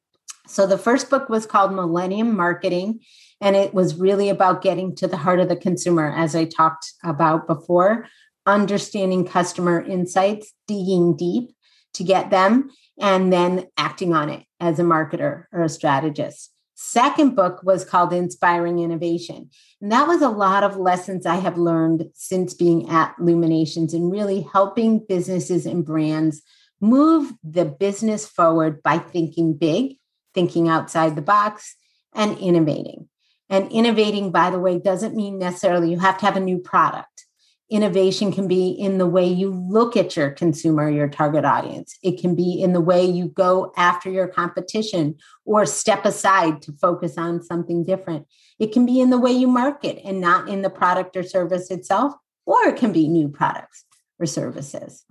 So 0.46 0.66
the 0.66 0.78
first 0.78 1.10
book 1.10 1.28
was 1.28 1.46
called 1.46 1.74
Millennium 1.74 2.36
Marketing, 2.36 3.00
and 3.40 3.56
it 3.56 3.74
was 3.74 3.96
really 3.96 4.28
about 4.28 4.62
getting 4.62 4.94
to 4.96 5.08
the 5.08 5.16
heart 5.16 5.40
of 5.40 5.48
the 5.48 5.56
consumer, 5.56 6.14
as 6.14 6.36
I 6.36 6.44
talked 6.44 6.92
about 7.02 7.46
before, 7.46 8.06
understanding 8.46 9.26
customer 9.26 9.80
insights, 9.80 10.52
digging 10.66 11.16
deep 11.16 11.54
to 11.94 12.04
get 12.04 12.30
them, 12.30 12.70
and 12.98 13.32
then 13.32 13.66
acting 13.76 14.14
on 14.14 14.28
it 14.28 14.44
as 14.60 14.78
a 14.78 14.82
marketer 14.82 15.44
or 15.52 15.62
a 15.62 15.68
strategist. 15.68 16.50
Second 16.76 17.36
book 17.36 17.62
was 17.62 17.84
called 17.84 18.12
Inspiring 18.12 18.80
Innovation. 18.80 19.48
And 19.80 19.92
that 19.92 20.08
was 20.08 20.22
a 20.22 20.28
lot 20.28 20.64
of 20.64 20.76
lessons 20.76 21.24
I 21.24 21.36
have 21.36 21.56
learned 21.56 22.06
since 22.14 22.52
being 22.52 22.88
at 22.88 23.14
Luminations 23.18 23.94
and 23.94 24.10
really 24.10 24.40
helping 24.52 24.98
businesses 24.98 25.66
and 25.66 25.84
brands 25.84 26.42
move 26.80 27.32
the 27.44 27.64
business 27.64 28.26
forward 28.26 28.82
by 28.82 28.98
thinking 28.98 29.54
big, 29.54 29.96
thinking 30.34 30.68
outside 30.68 31.14
the 31.14 31.22
box, 31.22 31.76
and 32.12 32.36
innovating. 32.38 33.08
And 33.48 33.70
innovating, 33.70 34.32
by 34.32 34.50
the 34.50 34.58
way, 34.58 34.78
doesn't 34.78 35.14
mean 35.14 35.38
necessarily 35.38 35.90
you 35.90 35.98
have 36.00 36.18
to 36.18 36.26
have 36.26 36.36
a 36.36 36.40
new 36.40 36.58
product 36.58 37.23
innovation 37.70 38.30
can 38.30 38.46
be 38.46 38.68
in 38.70 38.98
the 38.98 39.06
way 39.06 39.26
you 39.26 39.50
look 39.50 39.96
at 39.96 40.16
your 40.16 40.30
consumer, 40.30 40.90
your 40.90 41.08
target 41.08 41.44
audience. 41.44 41.98
It 42.02 42.20
can 42.20 42.34
be 42.34 42.60
in 42.62 42.72
the 42.72 42.80
way 42.80 43.04
you 43.04 43.28
go 43.28 43.72
after 43.76 44.10
your 44.10 44.28
competition 44.28 45.16
or 45.44 45.64
step 45.64 46.04
aside 46.04 46.62
to 46.62 46.72
focus 46.72 47.16
on 47.16 47.42
something 47.42 47.84
different. 47.84 48.26
It 48.58 48.72
can 48.72 48.84
be 48.84 49.00
in 49.00 49.10
the 49.10 49.18
way 49.18 49.32
you 49.32 49.48
market 49.48 50.00
and 50.04 50.20
not 50.20 50.48
in 50.48 50.62
the 50.62 50.70
product 50.70 51.16
or 51.16 51.22
service 51.22 51.70
itself, 51.70 52.12
or 52.44 52.68
it 52.68 52.76
can 52.76 52.92
be 52.92 53.08
new 53.08 53.28
products 53.28 53.84
or 54.18 54.26
services. 54.26 55.04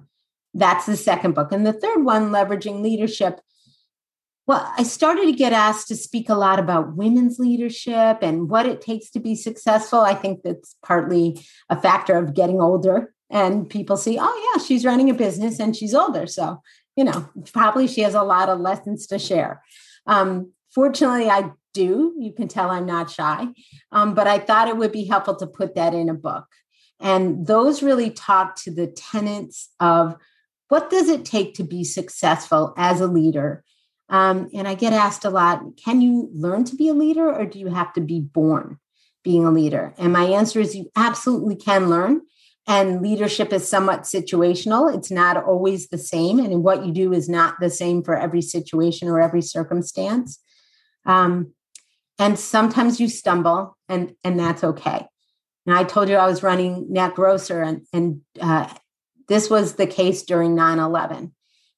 That's 0.54 0.86
the 0.86 0.98
second 0.98 1.34
book. 1.34 1.52
And 1.52 1.66
the 1.66 1.74
third 1.74 2.06
one, 2.06 2.30
leveraging 2.30 2.82
leadership, 2.82 3.42
well, 4.46 4.72
I 4.78 4.84
started 4.84 5.26
to 5.26 5.32
get 5.32 5.54
asked 5.54 5.88
to 5.88 5.96
speak 5.96 6.30
a 6.30 6.36
lot 6.36 6.60
about 6.60 6.96
women's 6.96 7.40
leadership 7.40 8.20
and 8.22 8.50
what 8.50 8.66
it 8.66 8.82
takes 8.82 9.10
to 9.12 9.20
be 9.20 9.36
successful. 9.36 10.02
I 10.02 10.16
think 10.16 10.42
that's 10.44 10.76
partly 10.84 11.40
a 11.70 11.80
factor 11.80 12.18
of 12.18 12.34
getting 12.34 12.60
older 12.60 13.14
and 13.30 13.70
people 13.70 13.98
see, 13.98 14.18
oh, 14.20 14.54
yeah, 14.54 14.64
she's 14.64 14.86
running 14.86 15.10
a 15.10 15.14
business 15.14 15.60
and 15.60 15.76
she's 15.76 15.96
older. 15.96 16.28
So, 16.28 16.62
you 16.96 17.04
know, 17.04 17.28
probably 17.54 17.88
she 17.88 18.02
has 18.02 18.14
a 18.14 18.22
lot 18.22 18.50
of 18.50 18.60
lessons 18.60 19.08
to 19.08 19.18
share. 19.18 19.64
Um, 20.06 20.52
fortunately, 20.74 21.30
I 21.30 21.52
do. 21.74 22.14
You 22.20 22.34
can 22.34 22.48
tell 22.48 22.70
I'm 22.70 22.86
not 22.86 23.10
shy. 23.10 23.48
Um, 23.92 24.14
but 24.14 24.28
I 24.28 24.40
thought 24.40 24.68
it 24.68 24.78
would 24.78 24.92
be 24.92 25.06
helpful 25.06 25.36
to 25.38 25.48
put 25.48 25.76
that 25.76 25.94
in 25.94 26.10
a 26.10 26.14
book. 26.14 26.46
And 27.00 27.48
those 27.48 27.82
really 27.82 28.12
talk 28.12 28.56
to 28.64 28.72
the 28.72 28.88
tenets 28.88 29.70
of 29.80 30.16
what 30.68 30.90
does 30.90 31.10
it 31.10 31.26
take 31.26 31.56
to 31.56 31.64
be 31.64 31.84
successful 31.84 32.74
as 32.78 33.02
a 33.02 33.08
leader 33.08 33.64
um, 34.14 34.48
and 34.54 34.68
I 34.68 34.76
get 34.76 34.94
asked 34.94 35.26
a 35.26 35.32
lot 35.32 35.64
can 35.84 36.00
you 36.00 36.30
learn 36.36 36.66
to 36.66 36.76
be 36.76 36.88
a 36.88 36.94
leader 36.94 37.28
or 37.28 37.46
do 37.46 37.58
you 37.58 37.68
have 37.68 37.92
to 37.94 38.02
be 38.02 38.20
born 38.22 38.78
being 39.24 39.44
a 39.44 39.52
leader? 39.52 39.96
And 39.98 40.14
my 40.14 40.26
answer 40.26 40.60
is 40.60 40.76
you 40.76 40.92
absolutely 40.96 41.56
can 41.56 41.90
learn. 41.90 42.22
And 42.68 43.02
leadership 43.02 43.52
is 43.52 43.68
somewhat 43.68 44.02
situational. 44.02 44.96
It's 44.96 45.10
not 45.10 45.44
always 45.44 45.90
the 45.90 45.98
same. 45.98 46.40
And 46.40 46.64
what 46.64 46.86
you 46.86 46.94
do 46.94 47.12
is 47.12 47.28
not 47.28 47.60
the 47.60 47.72
same 47.72 48.04
for 48.04 48.16
every 48.16 48.42
situation 48.42 49.10
or 49.10 49.20
every 49.20 49.42
circumstance. 49.42 50.40
Um, 51.08 51.54
and 52.20 52.38
sometimes 52.38 53.02
you 53.02 53.10
stumble, 53.10 53.76
and, 53.90 54.16
and 54.24 54.40
that's 54.40 54.64
okay. 54.64 55.08
Now, 55.66 55.78
I 55.80 55.84
told 55.84 56.08
you 56.08 56.16
I 56.16 56.28
was 56.28 56.44
running 56.44 56.88
NetGrocer, 56.90 57.68
and, 57.68 57.86
and 57.92 58.22
uh, 58.40 58.72
this 59.28 59.50
was 59.50 59.74
the 59.74 59.88
case 59.88 60.22
during 60.22 60.56
9 60.56 60.80
11 60.80 61.34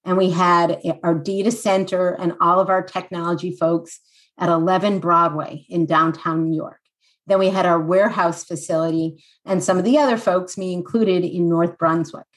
and 0.05 0.17
we 0.17 0.29
had 0.29 0.79
our 1.03 1.15
data 1.15 1.51
center 1.51 2.11
and 2.11 2.33
all 2.39 2.59
of 2.59 2.69
our 2.69 2.83
technology 2.83 3.51
folks 3.51 3.99
at 4.37 4.49
11 4.49 4.99
Broadway 4.99 5.65
in 5.67 5.85
downtown 5.85 6.49
New 6.49 6.55
York. 6.55 6.79
Then 7.27 7.39
we 7.39 7.49
had 7.49 7.65
our 7.65 7.79
warehouse 7.79 8.43
facility 8.43 9.23
and 9.45 9.63
some 9.63 9.79
of 9.79 9.83
the 9.83 9.97
other 9.97 10.17
folks, 10.17 10.57
me 10.57 10.73
included, 10.73 11.23
in 11.23 11.49
North 11.49 11.77
Brunswick. 11.79 12.27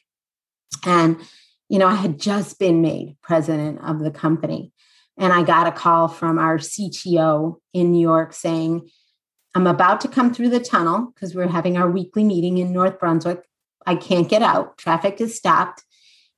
And, 0.87 1.21
you 1.69 1.79
know, 1.79 1.87
I 1.87 1.97
had 1.97 2.19
just 2.19 2.59
been 2.59 2.81
made 2.81 3.19
president 3.23 3.81
of 3.85 3.99
the 3.99 4.11
company. 4.11 4.73
And 5.19 5.33
I 5.33 5.43
got 5.43 5.67
a 5.67 5.73
call 5.73 6.09
from 6.09 6.39
our 6.39 6.57
CTO 6.57 7.57
in 7.75 7.93
New 7.93 8.01
York 8.01 8.33
saying, 8.33 8.89
I'm 9.55 9.67
about 9.67 10.01
to 10.03 10.09
come 10.09 10.33
through 10.33 10.51
the 10.51 10.61
tunnel 10.61 11.13
because 11.13 11.35
we're 11.35 11.49
having 11.49 11.77
our 11.77 11.91
weekly 11.91 12.25
meeting 12.25 12.59
in 12.59 12.73
North 12.73 12.99
Brunswick. 12.99 13.43
I 13.85 13.97
can't 13.97 14.29
get 14.29 14.43
out. 14.43 14.79
Traffic 14.79 15.21
is 15.21 15.35
stopped 15.35 15.83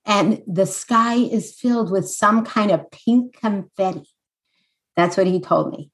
and 0.06 0.42
the 0.46 0.66
sky 0.66 1.14
is 1.14 1.54
filled 1.54 1.90
with 1.90 2.08
some 2.08 2.44
kind 2.44 2.70
of 2.70 2.90
pink 2.90 3.38
confetti. 3.38 4.08
That's 4.96 5.16
what 5.16 5.26
he 5.26 5.40
told 5.40 5.72
me. 5.72 5.90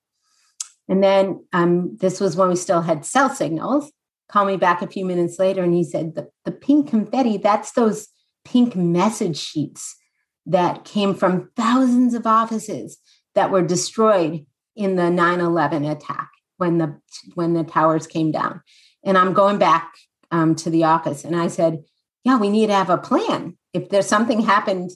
And 0.89 1.03
then 1.03 1.45
um, 1.53 1.97
this 2.01 2.21
was 2.21 2.37
when 2.37 2.49
we 2.49 2.57
still 2.57 2.83
had 2.83 3.05
cell 3.05 3.31
signals. 3.31 3.93
Call 4.29 4.45
me 4.45 4.57
back 4.57 4.83
a 4.83 4.89
few 4.89 5.05
minutes 5.05 5.39
later, 5.39 5.63
and 5.63 5.75
he 5.75 5.85
said, 5.85 6.15
the, 6.15 6.29
the 6.45 6.53
pink 6.53 6.89
confetti, 6.89 7.37
that's 7.37 7.73
those 7.73 8.09
pink 8.45 8.75
message 8.77 9.37
sheets 9.37 9.97
that 10.47 10.85
came 10.85 11.15
from 11.15 11.51
thousands 11.57 12.15
of 12.15 12.27
offices 12.27 12.99
that 13.35 13.51
were 13.51 13.63
destroyed 13.63 14.47
in 14.77 14.97
the 14.97 15.03
9-11 15.03 15.91
attack 15.91 16.31
when 16.57 16.79
the 16.79 17.01
when 17.35 17.55
the 17.55 17.65
towers 17.65 18.07
came 18.07 18.31
down. 18.31 18.63
And 19.05 19.19
I'm 19.19 19.33
going 19.33 19.59
back 19.59 19.95
um, 20.31 20.55
to 20.57 20.71
the 20.71 20.85
office 20.85 21.25
and 21.25 21.37
I 21.37 21.49
said, 21.49 21.85
yeah, 22.25 22.39
we 22.39 22.49
need 22.49 22.69
to 22.69 22.75
have 22.75 22.91
a 22.91 22.99
plan. 22.99 23.57
If 23.77 23.91
there's 23.91 24.07
something 24.07 24.41
happened 24.41 24.91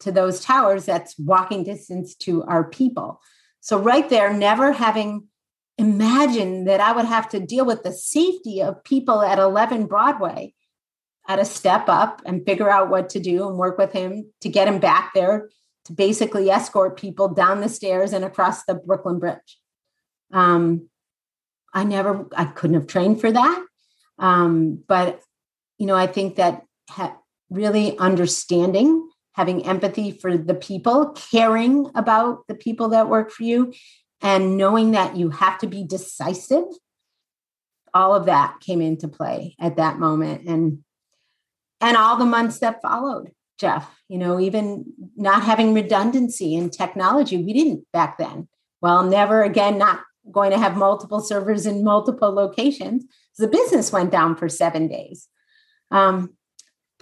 to 0.00 0.12
those 0.12 0.40
towers, 0.40 0.84
that's 0.84 1.18
walking 1.18 1.64
distance 1.64 2.14
to 2.16 2.42
our 2.44 2.64
people. 2.64 3.20
So 3.60 3.78
right 3.78 4.08
there, 4.10 4.32
never 4.32 4.72
having 4.72 5.28
imagined 5.78 6.68
that 6.68 6.80
I 6.80 6.92
would 6.92 7.06
have 7.06 7.28
to 7.30 7.40
deal 7.40 7.64
with 7.64 7.82
the 7.82 7.92
safety 7.92 8.60
of 8.60 8.84
people 8.84 9.22
at 9.22 9.38
11 9.38 9.86
Broadway 9.86 10.54
had 11.26 11.36
to 11.36 11.44
step 11.44 11.88
up 11.88 12.20
and 12.26 12.44
figure 12.44 12.68
out 12.68 12.90
what 12.90 13.08
to 13.10 13.20
do 13.20 13.48
and 13.48 13.56
work 13.56 13.78
with 13.78 13.92
him 13.92 14.30
to 14.42 14.48
get 14.48 14.68
him 14.68 14.78
back 14.78 15.12
there 15.14 15.48
to 15.86 15.92
basically 15.92 16.50
escort 16.50 16.98
people 16.98 17.28
down 17.28 17.60
the 17.60 17.68
stairs 17.68 18.12
and 18.12 18.24
across 18.24 18.64
the 18.64 18.74
Brooklyn 18.74 19.18
Bridge. 19.18 19.58
Um, 20.32 20.90
I 21.72 21.84
never, 21.84 22.28
I 22.36 22.44
couldn't 22.44 22.74
have 22.74 22.86
trained 22.86 23.20
for 23.20 23.32
that. 23.32 23.64
Um, 24.18 24.82
but, 24.86 25.22
you 25.78 25.86
know, 25.86 25.96
I 25.96 26.06
think 26.06 26.36
that 26.36 26.64
ha- 26.90 27.16
really 27.52 27.96
understanding, 27.98 29.08
having 29.32 29.66
empathy 29.66 30.10
for 30.12 30.36
the 30.36 30.54
people, 30.54 31.16
caring 31.30 31.90
about 31.94 32.46
the 32.48 32.54
people 32.54 32.88
that 32.88 33.08
work 33.08 33.30
for 33.30 33.44
you, 33.44 33.72
and 34.20 34.56
knowing 34.56 34.92
that 34.92 35.16
you 35.16 35.30
have 35.30 35.58
to 35.58 35.66
be 35.66 35.84
decisive, 35.84 36.64
all 37.94 38.14
of 38.14 38.26
that 38.26 38.60
came 38.60 38.80
into 38.80 39.08
play 39.08 39.54
at 39.58 39.76
that 39.76 39.98
moment. 39.98 40.48
And 40.48 40.84
and 41.80 41.96
all 41.96 42.16
the 42.16 42.24
months 42.24 42.60
that 42.60 42.80
followed, 42.80 43.32
Jeff, 43.58 43.90
you 44.08 44.16
know, 44.16 44.38
even 44.38 44.84
not 45.16 45.42
having 45.42 45.74
redundancy 45.74 46.54
in 46.54 46.70
technology, 46.70 47.36
we 47.36 47.52
didn't 47.52 47.84
back 47.92 48.18
then. 48.18 48.48
Well, 48.80 49.02
never 49.04 49.42
again, 49.42 49.78
not 49.78 50.00
going 50.30 50.52
to 50.52 50.58
have 50.58 50.76
multiple 50.76 51.20
servers 51.20 51.66
in 51.66 51.82
multiple 51.82 52.30
locations. 52.30 53.04
The 53.38 53.48
business 53.48 53.90
went 53.90 54.12
down 54.12 54.36
for 54.36 54.48
seven 54.48 54.86
days. 54.86 55.28
Um, 55.90 56.34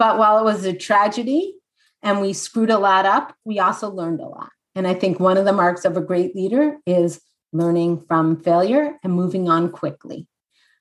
but 0.01 0.17
while 0.17 0.39
it 0.39 0.43
was 0.43 0.65
a 0.65 0.73
tragedy 0.73 1.53
and 2.01 2.21
we 2.21 2.33
screwed 2.33 2.71
a 2.71 2.79
lot 2.79 3.05
up, 3.05 3.35
we 3.45 3.59
also 3.59 3.87
learned 3.87 4.19
a 4.19 4.25
lot. 4.25 4.49
And 4.73 4.87
I 4.87 4.95
think 4.95 5.19
one 5.19 5.37
of 5.37 5.45
the 5.45 5.53
marks 5.53 5.85
of 5.85 5.95
a 5.95 6.01
great 6.01 6.35
leader 6.35 6.77
is 6.87 7.21
learning 7.53 8.03
from 8.07 8.41
failure 8.41 8.97
and 9.03 9.13
moving 9.13 9.47
on 9.47 9.69
quickly 9.69 10.27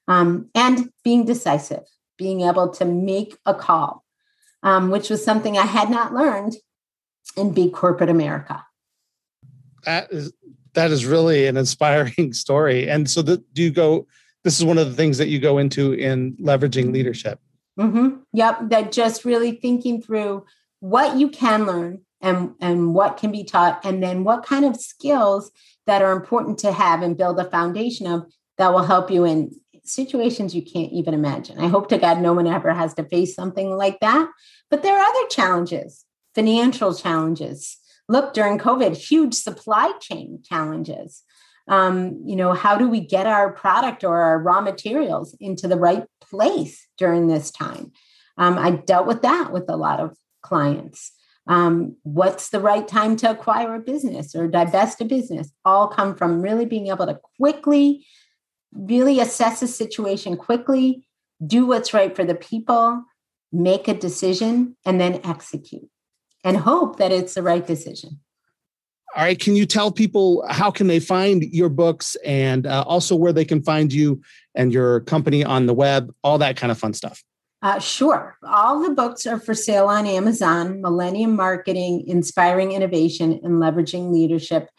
um, 0.09 0.48
and 0.54 0.88
being 1.04 1.26
decisive 1.26 1.85
being 2.16 2.40
able 2.40 2.70
to 2.70 2.87
make 2.87 3.37
a 3.44 3.54
call, 3.54 4.04
um, 4.62 4.88
which 4.88 5.11
was 5.11 5.22
something 5.22 5.59
I 5.59 5.66
had 5.66 5.90
not 5.90 6.14
learned 6.14 6.54
in 7.37 7.52
big 7.52 7.74
corporate 7.74 8.09
America. 8.09 8.64
That 9.85 10.11
is 10.11 10.33
that 10.72 10.90
is 10.90 11.04
really 11.04 11.46
an 11.46 11.59
inspiring 11.59 12.33
story. 12.44 12.88
And 12.88 13.11
so, 13.11 13.20
the, 13.20 13.44
do 13.52 13.62
you 13.62 13.70
go? 13.70 14.06
This 14.44 14.59
is 14.59 14.64
one 14.64 14.78
of 14.78 14.88
the 14.88 14.94
things 14.94 15.18
that 15.18 15.28
you 15.28 15.38
go 15.38 15.59
into 15.59 15.92
in 15.92 16.37
leveraging 16.37 16.90
leadership. 16.90 17.38
Mm-hmm. 17.80 18.16
Yep, 18.32 18.58
that 18.68 18.92
just 18.92 19.24
really 19.24 19.52
thinking 19.52 20.02
through 20.02 20.44
what 20.80 21.16
you 21.16 21.28
can 21.28 21.66
learn 21.66 22.02
and 22.20 22.54
and 22.60 22.94
what 22.94 23.16
can 23.16 23.32
be 23.32 23.44
taught, 23.44 23.84
and 23.84 24.02
then 24.02 24.24
what 24.24 24.44
kind 24.44 24.64
of 24.64 24.76
skills 24.76 25.50
that 25.86 26.02
are 26.02 26.12
important 26.12 26.58
to 26.58 26.72
have 26.72 27.02
and 27.02 27.16
build 27.16 27.40
a 27.40 27.50
foundation 27.50 28.06
of 28.06 28.26
that 28.58 28.72
will 28.72 28.84
help 28.84 29.10
you 29.10 29.24
in 29.24 29.50
situations 29.84 30.54
you 30.54 30.62
can't 30.62 30.92
even 30.92 31.14
imagine. 31.14 31.58
I 31.58 31.68
hope 31.68 31.88
to 31.88 31.98
God 31.98 32.20
no 32.20 32.32
one 32.32 32.46
ever 32.46 32.72
has 32.72 32.94
to 32.94 33.04
face 33.04 33.34
something 33.34 33.70
like 33.70 33.98
that. 34.00 34.28
But 34.70 34.82
there 34.82 34.96
are 34.96 35.04
other 35.04 35.28
challenges, 35.28 36.04
financial 36.34 36.94
challenges. 36.94 37.78
Look, 38.08 38.34
during 38.34 38.58
COVID, 38.58 38.96
huge 38.96 39.34
supply 39.34 39.92
chain 40.00 40.42
challenges. 40.44 41.22
Um, 41.70 42.20
you 42.24 42.37
know, 42.37 42.52
how 42.52 42.76
do 42.76 42.88
we 42.88 43.00
get 43.00 43.26
our 43.26 43.52
product 43.52 44.04
or 44.04 44.20
our 44.20 44.38
raw 44.38 44.61
materials 44.61 45.35
into 45.40 45.66
the 45.66 45.78
right 45.78 46.04
place 46.20 46.87
during 46.98 47.28
this 47.28 47.50
time? 47.50 47.92
Um, 48.37 48.59
I 48.59 48.72
dealt 48.72 49.06
with 49.06 49.22
that 49.22 49.52
with 49.52 49.64
a 49.68 49.76
lot 49.76 50.00
of 50.00 50.16
clients. 50.42 51.12
Um, 51.46 51.96
what's 52.02 52.50
the 52.50 52.61
right 52.61 52.87
time 52.87 53.16
to 53.16 53.30
acquire 53.30 53.74
a 53.74 53.80
business 53.80 54.35
or 54.35 54.46
divest 54.46 55.00
a 55.00 55.04
business? 55.04 55.50
All 55.64 55.88
come 55.88 56.14
from 56.14 56.42
really 56.42 56.66
being 56.66 56.88
able 56.88 57.06
to 57.06 57.18
quickly 57.38 58.04
really 58.72 59.20
assess 59.20 59.61
the 59.61 59.66
situation 59.66 60.37
quickly, 60.37 61.06
do 61.44 61.66
what's 61.66 61.94
right 61.94 62.14
for 62.14 62.24
the 62.24 62.35
people, 62.35 63.04
make 63.52 63.88
a 63.88 63.94
decision, 63.94 64.76
and 64.85 65.00
then 65.00 65.20
execute 65.24 65.88
and 66.44 66.59
hope 66.59 66.98
that 66.98 67.12
it's 67.12 67.35
the 67.35 67.42
right 67.42 67.66
decision. 67.66 68.20
All 69.16 69.24
right. 69.24 69.38
Can 69.38 69.56
you 69.56 69.66
tell 69.66 69.90
people 69.90 70.44
how 70.48 70.70
can 70.70 70.86
they 70.86 71.00
find 71.00 71.42
your 71.42 71.68
books 71.68 72.16
and 72.24 72.66
uh, 72.66 72.84
also 72.86 73.16
where 73.16 73.32
they 73.32 73.44
can 73.44 73.60
find 73.62 73.92
you 73.92 74.22
and 74.54 74.72
your 74.72 75.00
company 75.00 75.44
on 75.44 75.66
the 75.66 75.74
web, 75.74 76.14
all 76.22 76.38
that 76.38 76.56
kind 76.56 76.70
of 76.70 76.78
fun 76.78 76.94
stuff? 76.94 77.22
Uh, 77.62 77.78
sure. 77.78 78.38
All 78.42 78.80
the 78.80 78.94
books 78.94 79.26
are 79.26 79.38
for 79.38 79.52
sale 79.52 79.86
on 79.86 80.06
Amazon 80.06 80.80
Millennium 80.80 81.36
Marketing, 81.36 82.04
Inspiring 82.06 82.72
Innovation, 82.72 83.40
and 83.42 83.54
Leveraging 83.54 84.12
Leadership. 84.12 84.70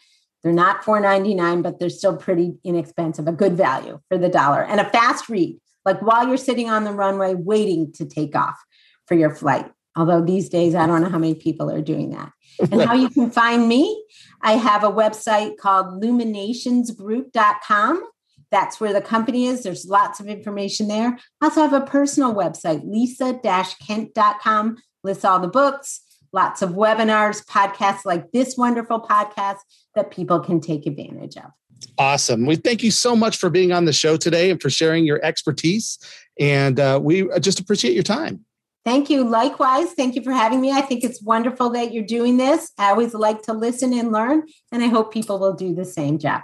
They're 0.42 0.52
not 0.52 0.82
$4.99, 0.82 1.62
but 1.62 1.78
they're 1.78 1.90
still 1.90 2.16
pretty 2.16 2.54
inexpensive, 2.64 3.28
a 3.28 3.32
good 3.32 3.56
value 3.56 4.00
for 4.08 4.18
the 4.18 4.28
dollar 4.28 4.64
and 4.64 4.80
a 4.80 4.90
fast 4.90 5.28
read, 5.28 5.60
like 5.84 6.02
while 6.02 6.26
you're 6.26 6.36
sitting 6.36 6.68
on 6.68 6.82
the 6.82 6.90
runway 6.90 7.34
waiting 7.34 7.92
to 7.92 8.04
take 8.04 8.34
off 8.34 8.58
for 9.06 9.14
your 9.14 9.32
flight. 9.32 9.70
Although 9.94 10.24
these 10.24 10.48
days, 10.48 10.74
I 10.74 10.86
don't 10.86 11.02
know 11.02 11.10
how 11.10 11.18
many 11.18 11.34
people 11.34 11.70
are 11.70 11.82
doing 11.82 12.08
that. 12.10 12.32
And 12.70 12.82
how 12.82 12.94
you 12.94 13.10
can 13.10 13.30
find 13.30 13.68
me, 13.68 14.04
I 14.40 14.52
have 14.52 14.82
a 14.84 14.90
website 14.90 15.58
called 15.58 16.02
luminationsgroup.com. 16.02 18.02
That's 18.50 18.80
where 18.80 18.92
the 18.92 19.00
company 19.00 19.46
is. 19.46 19.62
There's 19.62 19.86
lots 19.86 20.20
of 20.20 20.28
information 20.28 20.88
there. 20.88 21.18
I 21.40 21.46
also 21.46 21.62
have 21.62 21.72
a 21.72 21.80
personal 21.80 22.34
website, 22.34 22.82
lisa-kent.com, 22.84 24.76
lists 25.02 25.24
all 25.24 25.40
the 25.40 25.48
books, 25.48 26.02
lots 26.32 26.62
of 26.62 26.70
webinars, 26.70 27.44
podcasts 27.46 28.04
like 28.04 28.30
this 28.32 28.56
wonderful 28.56 29.00
podcast 29.00 29.58
that 29.94 30.10
people 30.10 30.40
can 30.40 30.60
take 30.60 30.86
advantage 30.86 31.36
of. 31.36 31.50
Awesome. 31.98 32.46
We 32.46 32.56
thank 32.56 32.82
you 32.82 32.90
so 32.90 33.16
much 33.16 33.36
for 33.36 33.50
being 33.50 33.72
on 33.72 33.86
the 33.86 33.92
show 33.92 34.16
today 34.16 34.50
and 34.50 34.60
for 34.60 34.70
sharing 34.70 35.04
your 35.04 35.22
expertise. 35.24 35.98
And 36.38 36.78
uh, 36.78 37.00
we 37.02 37.28
just 37.40 37.60
appreciate 37.60 37.94
your 37.94 38.02
time. 38.02 38.44
Thank 38.84 39.10
you. 39.10 39.22
Likewise, 39.22 39.92
thank 39.92 40.16
you 40.16 40.22
for 40.22 40.32
having 40.32 40.60
me. 40.60 40.72
I 40.72 40.80
think 40.80 41.04
it's 41.04 41.22
wonderful 41.22 41.70
that 41.70 41.92
you're 41.92 42.04
doing 42.04 42.36
this. 42.36 42.72
I 42.78 42.90
always 42.90 43.14
like 43.14 43.42
to 43.42 43.52
listen 43.52 43.92
and 43.92 44.10
learn, 44.10 44.42
and 44.72 44.82
I 44.82 44.88
hope 44.88 45.12
people 45.12 45.38
will 45.38 45.54
do 45.54 45.74
the 45.74 45.84
same, 45.84 46.18
Jeff. 46.18 46.42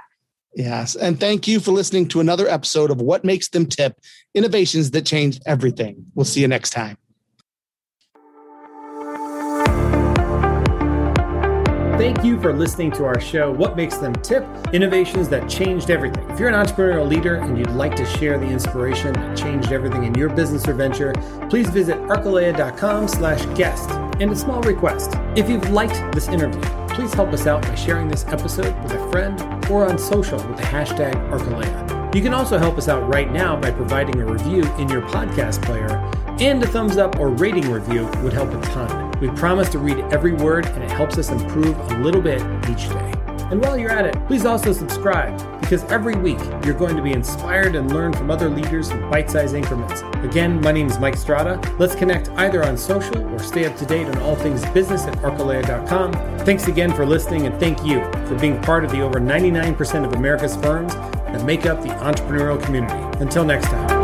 Yes. 0.55 0.95
And 0.95 1.19
thank 1.19 1.47
you 1.47 1.61
for 1.61 1.73
listening 1.73 2.09
to 2.09 2.21
another 2.21 2.49
episode 2.49 2.91
of 2.91 3.01
What 3.01 3.25
Makes 3.25 3.49
Them 3.49 3.67
Tip 3.67 3.99
Innovations 4.35 4.93
That 4.93 5.05
Change 5.05 5.41
Everything. 5.47 6.07
We'll 6.15 6.25
see 6.25 6.41
you 6.41 6.49
next 6.49 6.71
time. 6.71 6.97
Thank 11.99 12.23
you 12.23 12.41
for 12.41 12.53
listening 12.53 12.93
to 12.93 13.05
our 13.07 13.19
show, 13.19 13.51
What 13.51 13.77
Makes 13.77 13.97
Them 13.97 14.15
Tip 14.15 14.47
Innovations 14.73 15.29
That 15.31 15.51
Changed 15.51 15.91
Everything. 15.91 16.31
If 16.31 16.39
you're 16.39 16.49
an 16.49 16.55
entrepreneurial 16.55 17.09
leader 17.09 17.35
and 17.35 17.59
you'd 17.59 17.73
like 17.73 17.97
to 17.97 18.07
share 18.07 18.39
the 18.39 18.47
inspiration 18.47 19.15
that 19.15 19.37
changed 19.37 19.73
everything 19.73 20.05
in 20.05 20.15
your 20.15 20.29
business 20.29 20.69
or 20.69 20.75
venture, 20.75 21.13
please 21.51 21.69
visit 21.71 21.97
arcalea.com 22.03 23.09
slash 23.09 23.45
guest. 23.59 23.91
And 24.21 24.31
a 24.31 24.37
small 24.37 24.63
request 24.63 25.17
if 25.35 25.51
you've 25.51 25.71
liked 25.71 26.13
this 26.13 26.29
interview, 26.29 26.63
please 26.91 27.13
help 27.13 27.31
us 27.31 27.49
out 27.49 27.63
by 27.63 27.75
sharing 27.75 28.07
this 28.07 28.25
episode 28.27 28.81
with 28.85 28.93
a 28.93 29.11
friend 29.11 29.41
or 29.69 29.85
on 29.85 29.99
social 29.99 30.39
with 30.47 30.57
the 30.57 30.63
hashtag 30.63 31.15
Arcalea. 31.33 32.15
You 32.15 32.23
can 32.23 32.33
also 32.33 32.59
help 32.59 32.79
us 32.79 32.87
out 32.87 33.13
right 33.13 33.33
now 33.33 33.59
by 33.59 33.73
providing 33.73 34.21
a 34.21 34.25
review 34.25 34.63
in 34.77 34.89
your 34.89 35.03
podcast 35.03 35.63
player, 35.63 35.89
and 36.41 36.63
a 36.63 36.67
thumbs 36.67 36.97
up 36.97 37.19
or 37.19 37.31
rating 37.31 37.71
review 37.71 38.07
would 38.23 38.33
help 38.33 38.53
a 38.53 38.61
ton. 38.63 39.09
We 39.21 39.29
promise 39.31 39.69
to 39.71 39.79
read 39.79 39.99
every 40.13 40.33
word, 40.33 40.67
and 40.67 40.83
it 40.83 40.91
helps 40.91 41.19
us 41.19 41.31
improve 41.31 41.79
a 41.91 41.99
little 41.99 42.21
bit 42.21 42.41
each 42.71 42.89
day. 42.89 43.15
And 43.51 43.63
while 43.63 43.79
you're 43.79 43.91
at 43.91 44.05
it, 44.05 44.15
please 44.27 44.45
also 44.45 44.73
subscribe 44.73 45.37
because 45.61 45.83
every 45.85 46.15
week 46.17 46.39
you're 46.65 46.75
going 46.75 46.97
to 46.97 47.03
be 47.03 47.13
inspired 47.13 47.75
and 47.75 47.93
learn 47.93 48.13
from 48.13 48.31
other 48.31 48.49
leaders 48.49 48.91
in 48.91 49.11
bite 49.11 49.31
sized 49.31 49.55
increments. 49.55 50.03
Again, 50.23 50.61
my 50.61 50.71
name 50.71 50.87
is 50.87 50.99
Mike 50.99 51.17
Strada. 51.17 51.61
Let's 51.79 51.95
connect 51.95 52.29
either 52.31 52.65
on 52.65 52.77
social 52.77 53.23
or 53.33 53.39
stay 53.39 53.65
up 53.65 53.77
to 53.77 53.87
date 53.87 54.07
on 54.07 54.19
all 54.19 54.37
things 54.37 54.65
business 54.67 55.05
at 55.05 55.15
arcalea.com. 55.19 56.13
Thanks 56.45 56.69
again 56.69 56.93
for 56.93 57.07
listening, 57.07 57.47
and 57.47 57.59
thank 57.59 57.85
you 57.85 58.01
for 58.27 58.35
being 58.39 58.61
part 58.63 58.85
of 58.85 58.91
the 58.91 59.01
over 59.01 59.19
99% 59.19 60.05
of 60.05 60.13
America's 60.13 60.57
firms 60.57 60.95
that 60.95 61.45
make 61.45 61.67
up 61.67 61.83
the 61.83 61.89
entrepreneurial 61.89 62.63
community. 62.63 63.19
Until 63.19 63.45
next 63.45 63.67
time. 63.67 63.98